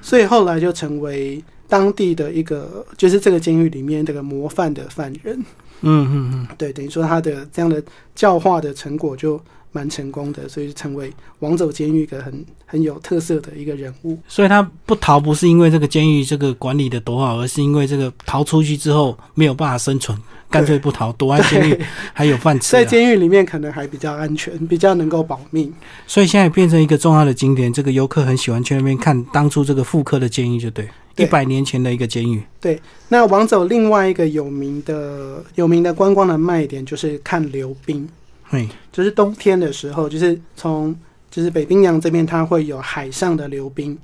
[0.01, 5.37] 所以后来就成为当地的一个，就是这个监狱里面这个模范的犯人。
[5.81, 7.83] 嗯嗯嗯，对，等于说他的这样的
[8.15, 9.41] 教化的成果就。
[9.73, 14.19] 蛮成功的，所以成为王走监狱一个很很有特色的一个人物。
[14.27, 20.17] 所以他不逃，不是因为这个监狱这个管理的多好，而是因为这个逃出去之后没有办法生存，
[20.51, 21.81] 干脆不逃，躲在监狱
[22.13, 22.73] 还有饭吃。
[22.73, 25.73] 在监狱里面可能还比较安全，比较能够保命。
[26.07, 32.43] 所以现在变成一个重要的景点，这个游客很喜欢去那边看当初这个复刻的监狱，就对，一百年前的一个监狱。
[32.61, 38.09] 对，那王走另外一个有名的有名的观光的卖点就是看溜冰。
[38.51, 40.95] 对，就是冬天的时候，就是从
[41.31, 43.97] 就是北冰洋这边，它会有海上的流冰，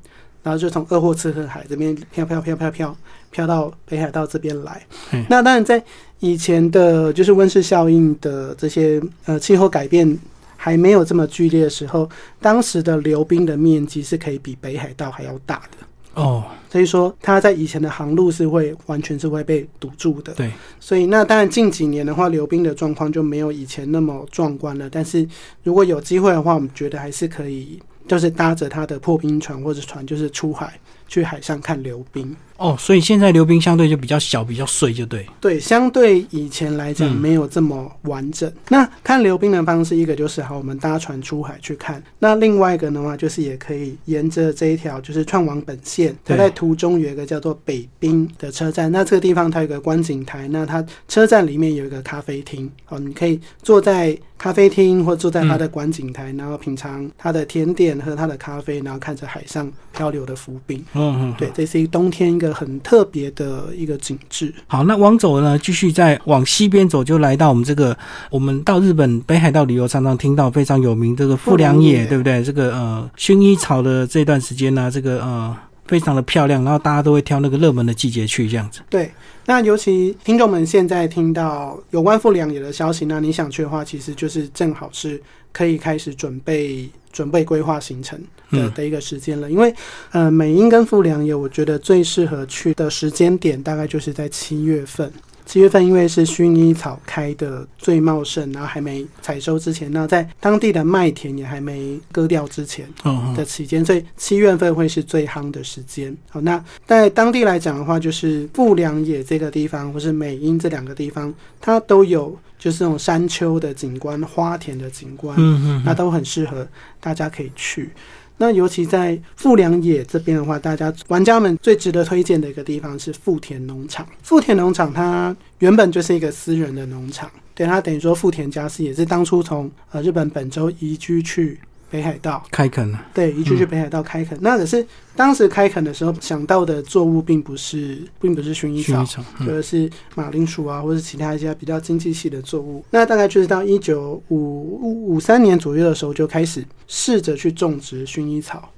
[0.42, 2.96] 然后就从鄂霍次克海这边飘飘飘飘飘
[3.30, 4.80] 飘到北海道这边来。
[5.28, 5.82] 那当然，在
[6.20, 10.16] 以前的，就是温室效应的这些呃气候改变
[10.56, 12.09] 还没有这么剧烈的时候，
[12.40, 15.87] 当时的流冰的面积是可以比北海道还要大的。
[16.16, 20.33] 哦，所以说它在以前的航路是会完全是会被堵住的。
[20.33, 20.50] 对，
[20.81, 24.88] 所以那当然近几年的话，流冰的状况就没有以前那么壮观了。
[24.88, 25.29] 但是
[25.62, 32.35] 如果有机会的话，我们觉得还是可以，就是搭着它的破冰船或者船，就是出海去海上看流冰。
[32.59, 35.27] 哦，所以现在溜冰相对就比较小，比较碎，就对。
[35.40, 38.51] 对，相对以前来讲没有这么完整。
[38.69, 46.16] 那看溜冰的方式，一个就是好，我们搭船出海去看；那另外一个的话，就是也可以沿着这一条就是串往本线。
[46.25, 60.83] 它在途中有一个叫做北滨的车站，那这个地方它有个观景台，那它车站里面有一个咖啡厅，哦，你可以坐在咖啡厅或坐在它的观景台，然后品尝它的甜点，喝它的咖啡，然后看着海上漂流的浮冰。
[60.95, 62.45] 嗯嗯，对，这是一冬天一个。
[62.52, 64.52] 很特别的一个景致。
[64.66, 67.96] 好，那往走呢，继续再往西边走，就来到我们这个，
[68.30, 72.42] 我们到日本北海道旅游，常常听到非常有名这个富良野，对不对？
[72.42, 75.56] 这个呃，薰衣草的这段时间呢，这个呃，
[75.87, 78.80] 非常的漂亮，然后大家都会挑那个热门的季节去这样子。
[78.90, 79.11] 对，
[79.46, 85.20] 那尤其听众们现在听到有关富良野的消息，那你想去的话，其实就是正好是
[85.52, 86.88] 可以开始准备。
[87.16, 89.74] 准备规划行程的的一个时间了，因为
[90.11, 95.11] 呃，美英跟富良野，我觉得最适合去的时间点大概就是在七月份。
[95.46, 102.87] 七月份因为是薰衣草开的最茂盛，然后还没采收之前，那在当地的麦田也还没割掉之前
[103.35, 106.14] 的期间，所以七月份会是最夯的时间。
[106.29, 112.37] 好，那在当地来讲的话，就是富良野这个地方，或是美英这两个地方，它都有。
[112.59, 116.66] 就是那种山丘的景观、花田的景观，嗯嗯，那都很适合
[117.01, 117.90] 大家可以去。
[118.38, 124.07] 那尤其在富良野这边的话，大家玩家们最值得推荐的一个地方是富田农场。
[124.23, 131.59] 富田农场它原本就是一个私人的农场，对它等于说富田家是也是当初从呃日本本州移居去。
[131.88, 134.37] 北海道开垦了，对，一去去北海道开垦。
[134.40, 142.85] 那可是当时开垦的时候想到的作物，并不是，并不是薰衣草，而是马铃薯啊，或者其他一些比较经济系的作物。
[142.90, 148.68] 那大概就是到一九五五三年左右的时候，就开始试着去种植薰衣草。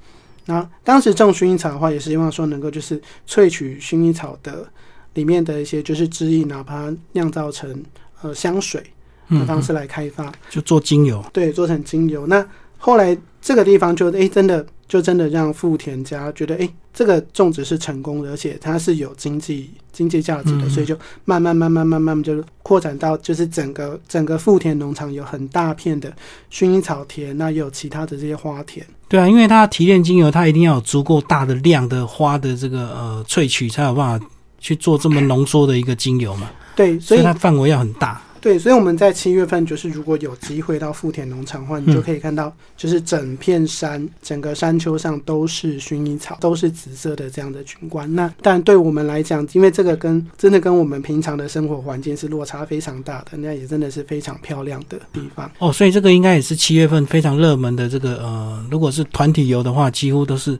[0.44, 4.66] 那当时种薰衣草的话，也是希望说能够就是萃取薰衣草的
[5.14, 7.82] 里面的一些就是汁液，哪怕酿造成
[8.22, 8.82] 呃香水
[9.30, 12.26] 的方式来开发，就做精油，对，做成精油。
[12.26, 12.46] 那
[12.78, 26.12] 后来这个地方就哎，真的就真的让富田家觉得哎，这个种植是成功的，而且它是有经济经济价值的，所以就慢慢慢慢慢慢就扩展到就是整个整个富田农场有很大片的
[26.50, 28.84] 薰衣草田，那也有其他的这些花田。
[29.08, 34.26] 对啊，因为它提炼精油，它一定要有足够大的量的花的这个呃萃取，才有办法
[34.58, 36.50] 去做这么浓缩的一个精油嘛。
[36.76, 38.22] 对，所以它范围要很大。
[38.40, 48.12] 对，所以我们在七月份，就是如果有机会到富田农场的话，你就可以看到，就是整片山、整个山丘上都是薰衣草，都是紫色的这样的景观。
[48.14, 55.50] 那但对我们来讲，因为这个跟真的跟我们平常的生活环境是落差非常大的，那也真的是非常漂亮的地方。
[55.58, 60.58] 哦，所以这个应该也是七月份非常热门的这个呃，如果是团体游的话，几乎都是。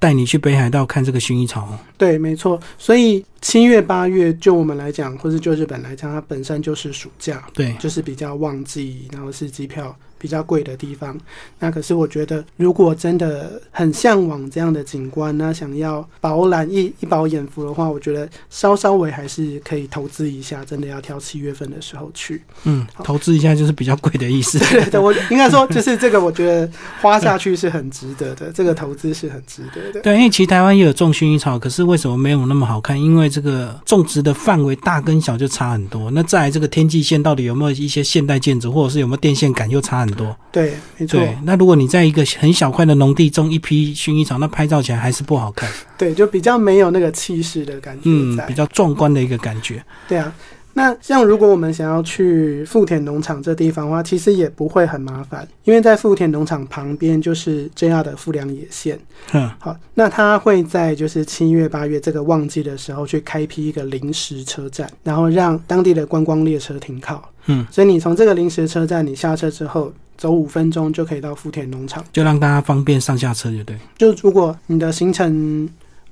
[0.00, 1.78] 带你去北海道看这个薰衣草。
[1.96, 2.60] 对，没错。
[2.76, 9.94] 所以七月八月，就我们来讲，或是就日本来讲，它本身就是暑假，对，就是比较旺季，然后是机票。
[10.20, 11.18] 比较贵的地方，
[11.58, 22.42] 那可是我觉得，如果真的很向往这样的景观，那想要饱览一一饱眼福的话，我觉得稍稍微还是可以投资一下，真的要挑七月份的时候去。
[22.64, 24.58] 嗯，投资一下就是比较贵的意思。
[24.70, 30.02] 对对，我应该说就是这个，我觉得花下去是很值得的，这个投资是很值得的。
[30.02, 33.00] 对，因为其实台湾也有种薰衣草，可是为什么没有那么好看？
[33.00, 36.10] 因为这个种植的范围大跟小就差很多。
[36.10, 40.36] 那在这个天际线到底有没有一些现代建筑，或者是有没有电线杆，又差很多。
[40.52, 40.74] 对。
[40.98, 45.70] 没错，那如果你在一个很小块的农地种一批薰衣草，那拍照起来还是不好看。
[45.96, 49.82] 对，就比较没有那个气势的感觉，嗯，比较壮观的一个感觉。
[50.08, 50.32] 对啊，
[50.74, 58.98] 那像如果我们想要去富田农场这地方的话，其实也不会很麻烦，因为在富田农场旁边就是 JR 的富良野线。
[59.32, 67.22] 嗯，好，那他会在就是七月八月这个旺季的时候去开辟一个临时车站，然后让当地的观光列车停靠。
[67.50, 69.92] 嗯，所以你从这个临时车站你下车之后。
[70.20, 73.74] 走五分钟就可以到福田农场，就让大家方便上下车，就对。
[73.96, 75.66] 就如果你的行程，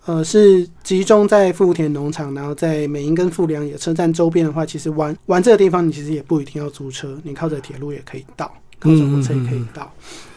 [0.07, 9.93] 呃，是集中在福田农场，然后在美英跟富良野车站周边的话，其实玩玩这个地方，你其实也不一定要租车，你靠着铁路也可以到，靠着火车也可以到。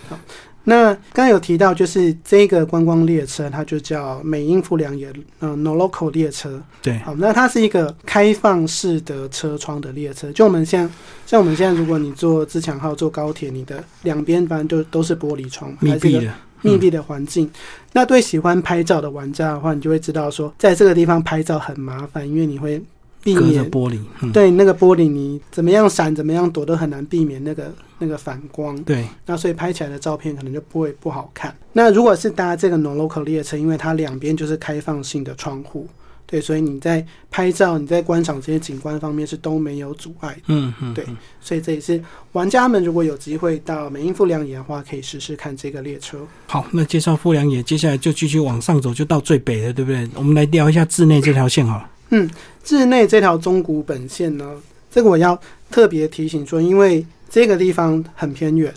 [0.09, 0.19] 好。
[0.63, 6.61] 那刚刚有提到，就是这个观光列车，它就叫美英富良野嗯 No Local 列车。
[6.81, 10.31] 对，好，那它是一个开放式的车窗的列车。
[10.31, 10.93] 就我们现在，
[11.25, 17.49] 像我们现在，如果你坐自强号坐高铁，你的两边反正都都是玻璃窗，密闭的密闭的环境。
[17.93, 22.81] 那对喜欢拍照的玩家的话，你就会知道说，在这个地方拍照很麻烦，因为你会。
[23.23, 23.99] 避免玻璃，
[24.31, 28.75] 对那个玻璃，你怎么样闪，怎么样躲，都很难避免那个那个反光。
[28.83, 31.55] 对，那所以拍起来的照片可能就不会不好看。
[31.73, 35.87] 那如果是搭这个 non local 列车，因为它两边就是开放性的窗户，
[36.25, 40.35] 对，所以你在拍照、你在观赏这些景观方面是都没有阻碍。
[40.47, 41.05] 嗯嗯，对，
[41.39, 42.01] 所以这也是
[42.31, 46.17] 玩家们如果有机会到美英富良野的话，可以试试看这个列车。
[46.47, 50.09] 好，那介绍富良野，接下来就继续往上走，就到最北的，对不对？
[50.15, 51.87] 我们来聊一下志内这条线好了。
[52.11, 52.29] 嗯，
[52.63, 54.55] 志内这条中古本线呢，
[54.91, 55.37] 这个我要
[55.69, 58.73] 特别提醒说，因为这个地方很偏远。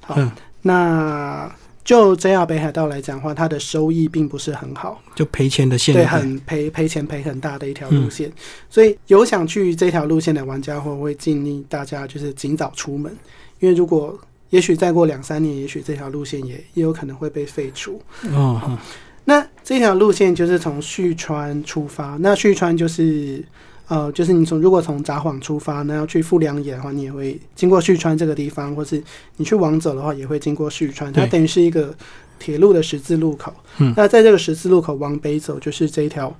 [0.00, 0.16] 好，
[0.62, 1.50] 那
[1.84, 8.30] 就 JR 北海道来讲的话，它的收益并不是很好，就赔钱的线，对，很赔赔钱赔很大的一条路线。
[8.68, 13.12] 所以有想去这条路线的玩家，会会建议大家就是尽早出门，
[13.60, 14.18] 因为如果
[14.50, 18.02] 也许再过两三年，也许这条路线也也有可能会被废除。
[18.32, 18.78] 哦。
[19.24, 23.44] 那这条路线就是从旭川出发，那旭川就是，
[23.88, 29.02] 呃，就是你从如果从札幌出发，那要去富良野的话，你也会经过旭川这个地方，或是
[29.36, 31.94] 你去往走的话，也会经过旭川，它等于是一个
[32.38, 33.54] 铁路的十字路口。
[33.78, 36.36] 嗯，那在这个十字路口往北走，就是这一条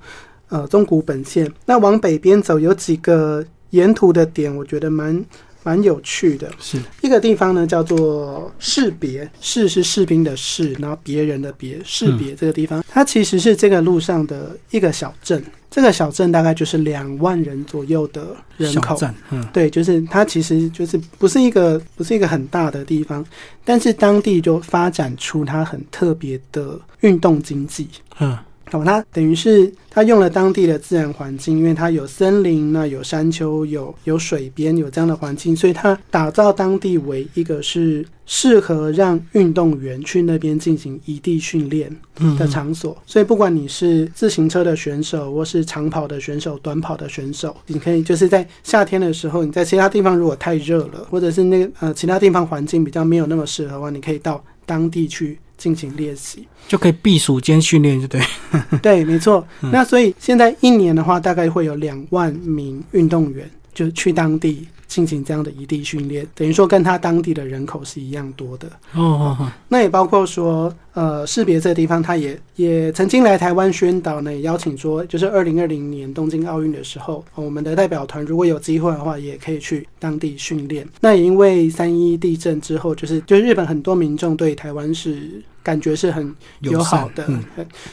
[0.48, 1.48] 呃中古本线。
[1.66, 5.24] 那往北边走有几个沿途的点，我觉得蛮。
[5.62, 6.78] 蛮有趣的，是。
[7.00, 18.98] 一个地方呢，叫做士别，士是士兵的士，然后别人的别，士别这个地方，它其实是这个路上的一个小镇，这个小镇大概就是两万人左右的人口，
[19.30, 23.24] 嗯，对，就是它其实就是不是一个不是一个很大的地方，
[23.64, 27.88] 但是当地就发展出它很特别的运动经济，
[28.20, 28.36] 嗯。
[28.72, 41.94] 哦，它等于是它用了当地的自然环境，因为它有森林，那有山丘，有有水边，有这样的环境，所以它打造当地为一个是适合让运动员去那边进行异地训练
[42.38, 42.96] 的场所。
[43.06, 55.38] 所以不管你是自行车的选手，或是长跑的选手、短跑的选手，你可以就是在夏天的时候，你在其他地方如果太热了，或者是那个呃其他地方环境比较没有那么适合的话，你可以到当地去。
[55.62, 58.20] 进行练习就可以避暑间训练，就对。
[58.82, 59.46] 对，没错。
[59.60, 64.66] 那所以现在一年的话，大概会有两万名运动员就去当地。
[64.92, 69.52] 进行这样的异地训练，等于说跟他当地的人口是一样多的哦哦哦。
[69.66, 80.86] 那也包括说，呃，识别这个地方，他也也曾经来台湾宣导呢，也邀请说，就是二零二零年东京奥运的时候，我们的代表团如果有机会的话，也可以去当地训练。
[81.00, 85.42] 那也因为三一地震之后，就是就日本很多民众对台湾是。
[85.62, 87.26] 感觉是很友好的，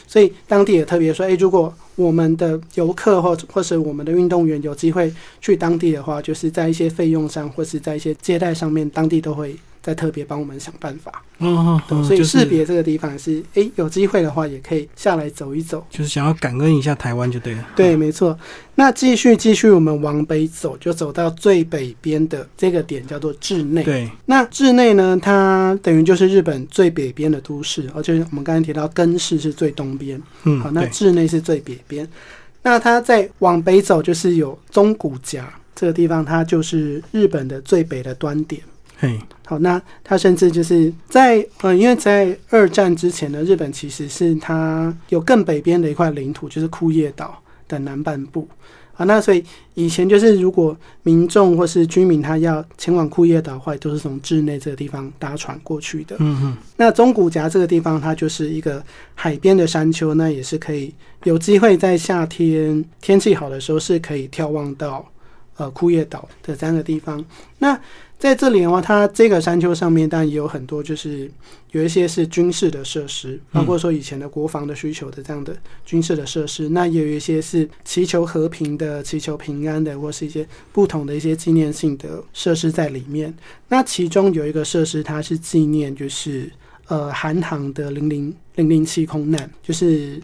[0.06, 11.22] 所以当地也特别说：，哎，如果我们的游客或或是我们的运动员有机会去当地的话，就是在一些费用上或是在一些接待上面，当地都会再特别帮我们想办法。
[11.38, 17.66] 哦，对，所以识别这个地方是，哎，有机会的话也可以下来走一走，就是想要感恩一下台湾就对了。
[17.74, 18.38] 对，没错。
[18.74, 23.82] 那继续继续，我们往北走，就走到最北边的这个点，叫做志内。
[23.82, 32.06] 对，那志内呢，它等于就是日本最北边的都市，而且我们刚才提到根室是最东边，嗯，好，那志内是最北边。
[32.62, 38.62] 那它再往北走，就是有中谷夹这个地方，它就是日本的最北的端点。
[39.00, 48.46] 嘿，好，那他甚至就是在呃，因为在二战之前呢，日本其实是它有更北边的一块领土，就是库页岛的南半部。
[48.92, 49.42] 啊，那所以
[49.72, 56.16] 以前就是如果民众或是居民他要前往库页岛的话，都是从志内这个地方搭船过去的。
[56.18, 56.56] 嗯哼。
[56.76, 58.84] 那中古夹这个地方，它就是一个
[59.14, 60.94] 海边的山丘，那也是可以
[61.24, 65.10] 有机会在夏天天气好的时候是可以眺望到
[65.56, 67.24] 呃库页岛的三个地方。
[67.58, 67.80] 那
[68.20, 71.28] 在这里的话，它这个山丘上面，当然也有很多，就是
[71.70, 75.56] 有一些是军事的设施，包括说以前的国防的需求的这样的
[75.86, 76.68] 军事的设施。
[76.68, 83.34] 那也有一些是祈求和平的、祈求平安的，或是一些不同的一些纪念性的设施在里面。
[83.68, 86.52] 那其中有一个设施，它是纪念，就是
[86.88, 90.20] 呃韩航的零零零零七空难，就是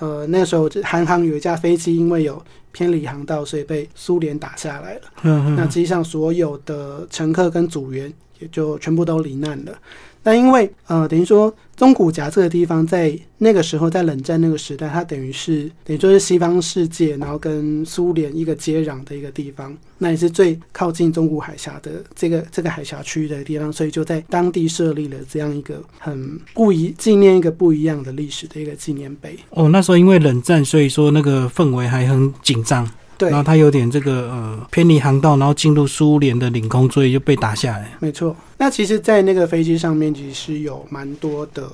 [0.00, 2.42] 呃那时候韩航有一架飞机因为有。
[2.72, 5.00] 偏离航道，所以被苏联打下来了。
[5.56, 9.76] 那机上所有的乘客跟组员也就全部都罹难了。
[10.22, 29.34] 那因为呃，等于说中古夹这个地方，在那个时候，在冷战那个时代，它等于是等于说是西方世界，然后跟苏联一个接壤的一个地方，那也是最靠近中古海峡的这个这个海峡区域的地方，所以就在当地设立了这样一个很不一纪念一个不一样的历史的一个纪念碑。
[29.50, 32.86] 哦，那时候因为冷战，所以说那个氛围还很紧张。
[33.28, 37.92] 然后它有点这个呃偏离航道，然后进入苏联的领空，所以就被打下来。
[37.98, 41.68] 没错，那其实，在那个飞机上面，其实有蛮多的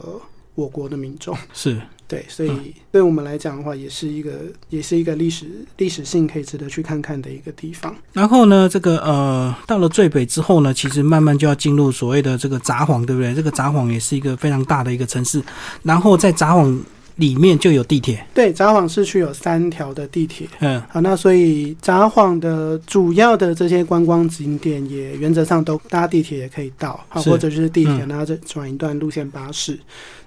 [0.55, 1.37] 我国的民众。
[1.53, 4.31] 是对，所以对我们来讲的话，也是一个，
[4.71, 7.95] 也是一个历史历史性可以值得去看看的一个地方。
[8.13, 13.35] 然后呢，这个呃，到了最北之后呢，其实慢慢就要进入所谓的这个札幌，对不对？
[13.35, 15.43] 这个札幌也是一个非常大的一个城市。
[15.83, 16.81] 然后在札幌。
[17.17, 29.79] 里面就有地铁，对，札幌市区有三条的地铁，嗯，好，那所以札幌的主要的这些观光景点也原则上都搭地铁也可以到，好，或者就是地铁，然后再转一段路线巴士。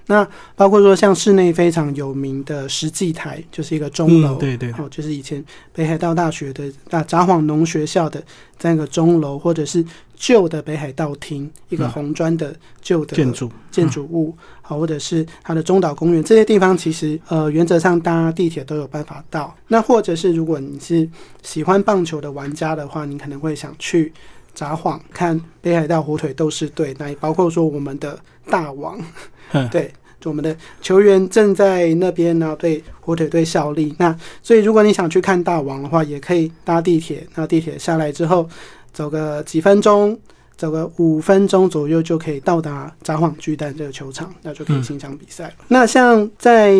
[0.09, 8.19] 那包括说像室内非常有名的石祭台，就是一个钟楼，对对，哦，就是以前北海道大学的大札幌农学校的
[8.57, 9.85] 这样一个钟楼，或者是
[10.15, 19.55] 旧的北海道厅，一个红砖的旧的建筑建筑物，好，或者是它的中岛公园这些地方，其实呃原则上搭地铁都有办法到。
[19.67, 21.07] 那或者是如果你是
[21.43, 24.11] 喜欢棒球的玩家的话，你可能会想去
[24.59, 28.99] 札幌看北海道火腿都是队，那也包括说我们的大王，
[29.71, 29.89] 对。
[30.19, 33.95] 就我们的球员正在那边呢，对火腿队效力。
[33.97, 37.25] 那所以，如果你想去看大王的话，也可以搭地铁。
[37.35, 38.45] 那地铁下来之后，
[38.91, 40.19] 走个几分钟。
[40.59, 45.53] 走个五分钟左右就可以到达札幌巨蛋这个球场，那就可以欣赏比赛了。
[45.69, 46.75] 那像在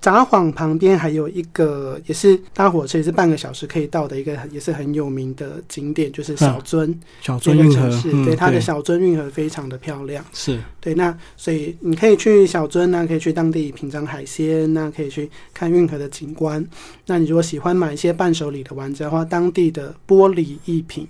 [0.00, 6.94] 札幌旁边还有一个，也是搭火车也是半个小时可以到的一个，也是很有名的景点，就是小樽。
[7.20, 10.24] 小樽运河，对它的小樽运河非常的漂亮。
[10.32, 16.64] 是对，那所以你可以去小樽那可以去当地品尝海鲜，那可以去看运河的景观。
[17.06, 21.08] 那你如果喜欢买一些伴手礼的玩家的话，当地的玻璃艺品。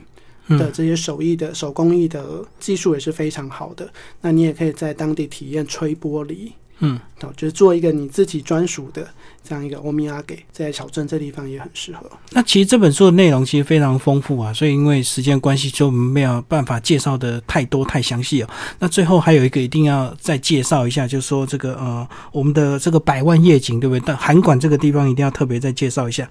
[0.49, 3.89] 的这些手艺的手工艺的技术也是非常好的，
[4.21, 9.09] 那你也可以在当地体验吹玻璃，嗯，哦，就是做一个你自己专属的
[9.43, 12.09] 这样一个欧米亚给，在小镇这地方也很适合。
[12.31, 18.49] 那其实这本书的内容其实非常丰富啊，所以因为时间关系就没有办法介绍的太多太详细哦。
[18.79, 24.03] 那最后还有一个一定要再介绍一下，就是说这个呃我们的这个百万夜景，对不对？
[24.05, 26.31] 但韩馆这个地方一定要特别再介绍一下。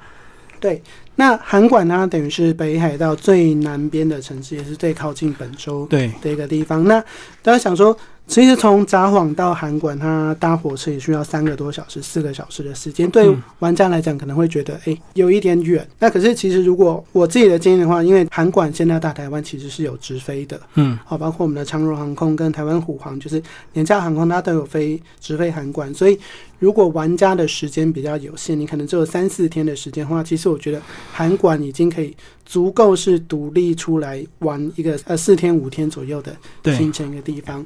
[0.59, 0.81] 对。
[1.15, 6.83] 那函馆呢，等于是北海道最南边的城市，也是最靠近本州的一个地方。
[6.85, 6.99] 那
[7.41, 7.97] 大家想说。
[8.27, 13.07] 其实从札幌到函馆，它搭火车也需要三个多小时、四个小时的时间。
[13.11, 15.87] 对玩家来讲，可能会觉得哎，有一点远。
[15.99, 23.39] 那可是其实，如果我自己的经验的话，因为函馆现在大台湾其实是有直飞的，嗯，好，包括我们的长荣航空跟台湾虎航，就是
[23.73, 25.93] 廉价航空，它都有飞直飞函馆。
[25.93, 26.19] 所以，
[26.57, 30.81] 如果玩家的时间比较有限，你可能只有三四天的时间的话，其实我觉得
[31.11, 36.35] 函馆已经可以足够是独立出来玩一个呃四天五天左右的
[36.75, 37.65] 行程一个地方。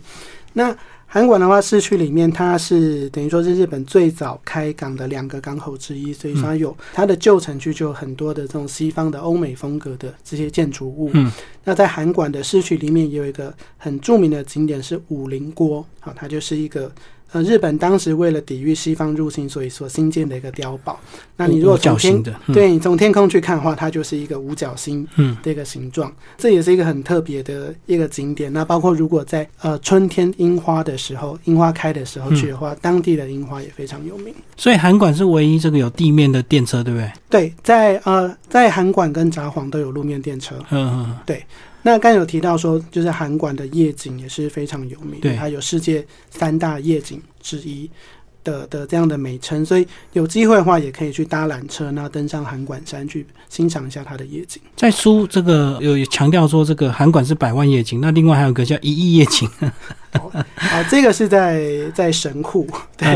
[0.53, 0.75] 那
[1.05, 11.09] 韩馆的话，市区里面它是等于说是日本最早开港的两个港口之一，所以它有它的旧城区就有很多的这种西方的欧美风格的这些建筑物。
[11.13, 11.31] 嗯，
[11.63, 16.91] 那在韩馆的市区里面也有一个很著名的景点是武林锅，好，它就是一个。
[17.31, 20.99] 呃，日本当时为了抵御西方入侵，所以所新建的一个碉堡。
[21.35, 25.07] 那你如果从天对你从天空去看的话，它就是一个五角星
[25.43, 26.11] 的一个形状。
[26.37, 28.51] 这也是一个很特别的一个景点。
[28.51, 34.33] 那包括如果在呃春天樱花的时候，樱花开的时候去的话，当地的樱花也非常有名。
[34.57, 37.11] 所以韩馆是唯一这个有地面的电车，对不对？
[37.29, 40.55] 对，在呃在韩馆跟札幌都有路面电车。
[40.71, 41.43] 嗯嗯，对。
[41.81, 47.89] 那刚有提到说，就是韩馆的夜景也是非常有名，它有世界三大夜景之一
[48.43, 54.61] 的的这样的美称，所以有机会的话，也可以去搭缆车，那登上函馆山去欣赏一下它的夜景。
[54.75, 59.49] 在书这个有强调说，这个函馆是百万夜景，那另外还有个叫一亿夜景。
[60.11, 60.31] 好，
[60.89, 62.67] 这个是在在神户，
[62.97, 63.07] 对。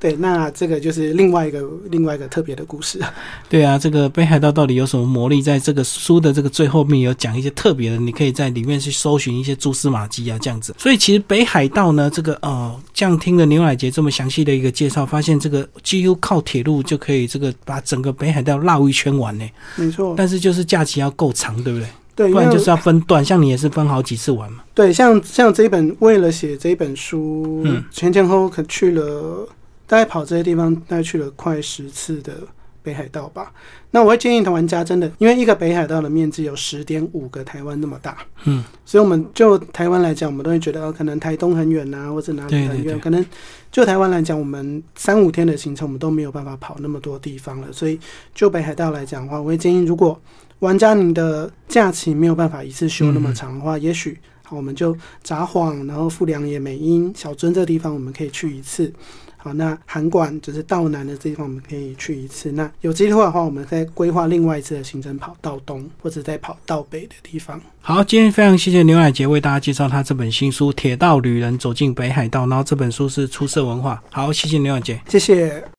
[0.00, 2.98] 对，那这个就是另外一个另外一个特别的故事。
[3.50, 5.42] 对啊，这个北海道到底有什么魔力？
[5.42, 10.74] 在这个书的这个最后面有讲一些特别的，你可以在里面去搜寻一些蛛丝马迹啊，这样子。
[10.78, 19.44] 所以其实北海道呢，这个呃，这样听了牛奶杰这么详细的一个介绍，发现这个几乎靠铁路就可以这个把整个北海道绕一圈玩呢。
[19.76, 21.86] 没错，但是就是假期要够长，对不对？
[22.16, 23.22] 对，不然就是要分段。
[23.22, 24.62] 像你也是分好几次玩嘛。
[24.72, 29.46] 对，像像这一本为了写这一本书，嗯，前前后后可去了。
[29.90, 32.32] 大概跑这些地方，大概去了快十次的
[32.80, 33.52] 北海道吧。
[33.90, 43.00] 那我会建议玩家真的，因为一个北海道的面积有十点五个台湾那么大，嗯，所以我们就台湾来讲，我们都会觉得可能台东很远呐，或者哪里很远。
[43.00, 43.26] 可能
[43.72, 47.72] 就台湾来讲，我们三五天的行程，我们都没有办法跑那么多地方了。
[47.72, 47.98] 所以
[48.32, 50.16] 就北海道来讲的话，我会建议，如果
[50.60, 54.16] 玩家您的假期没有办法一次休那么长的话，也许，
[54.50, 58.92] 我们就札幌，然后富良野、美瑛、小樽这地方，我们可以去一次。
[59.42, 62.52] 好，那函馆就是道南的地方，我们可以去一次。
[62.52, 67.60] 那有机会的话，我们再规划另外一次的行程，跑到东或者再跑到北的地方。
[67.80, 74.02] 好，今天非常谢谢牛奶杰为大家介绍他这本新书《铁道旅人走进北海道》，然后这本书是出色文化。
[74.10, 75.64] 好，谢谢牛奶杰，谢谢。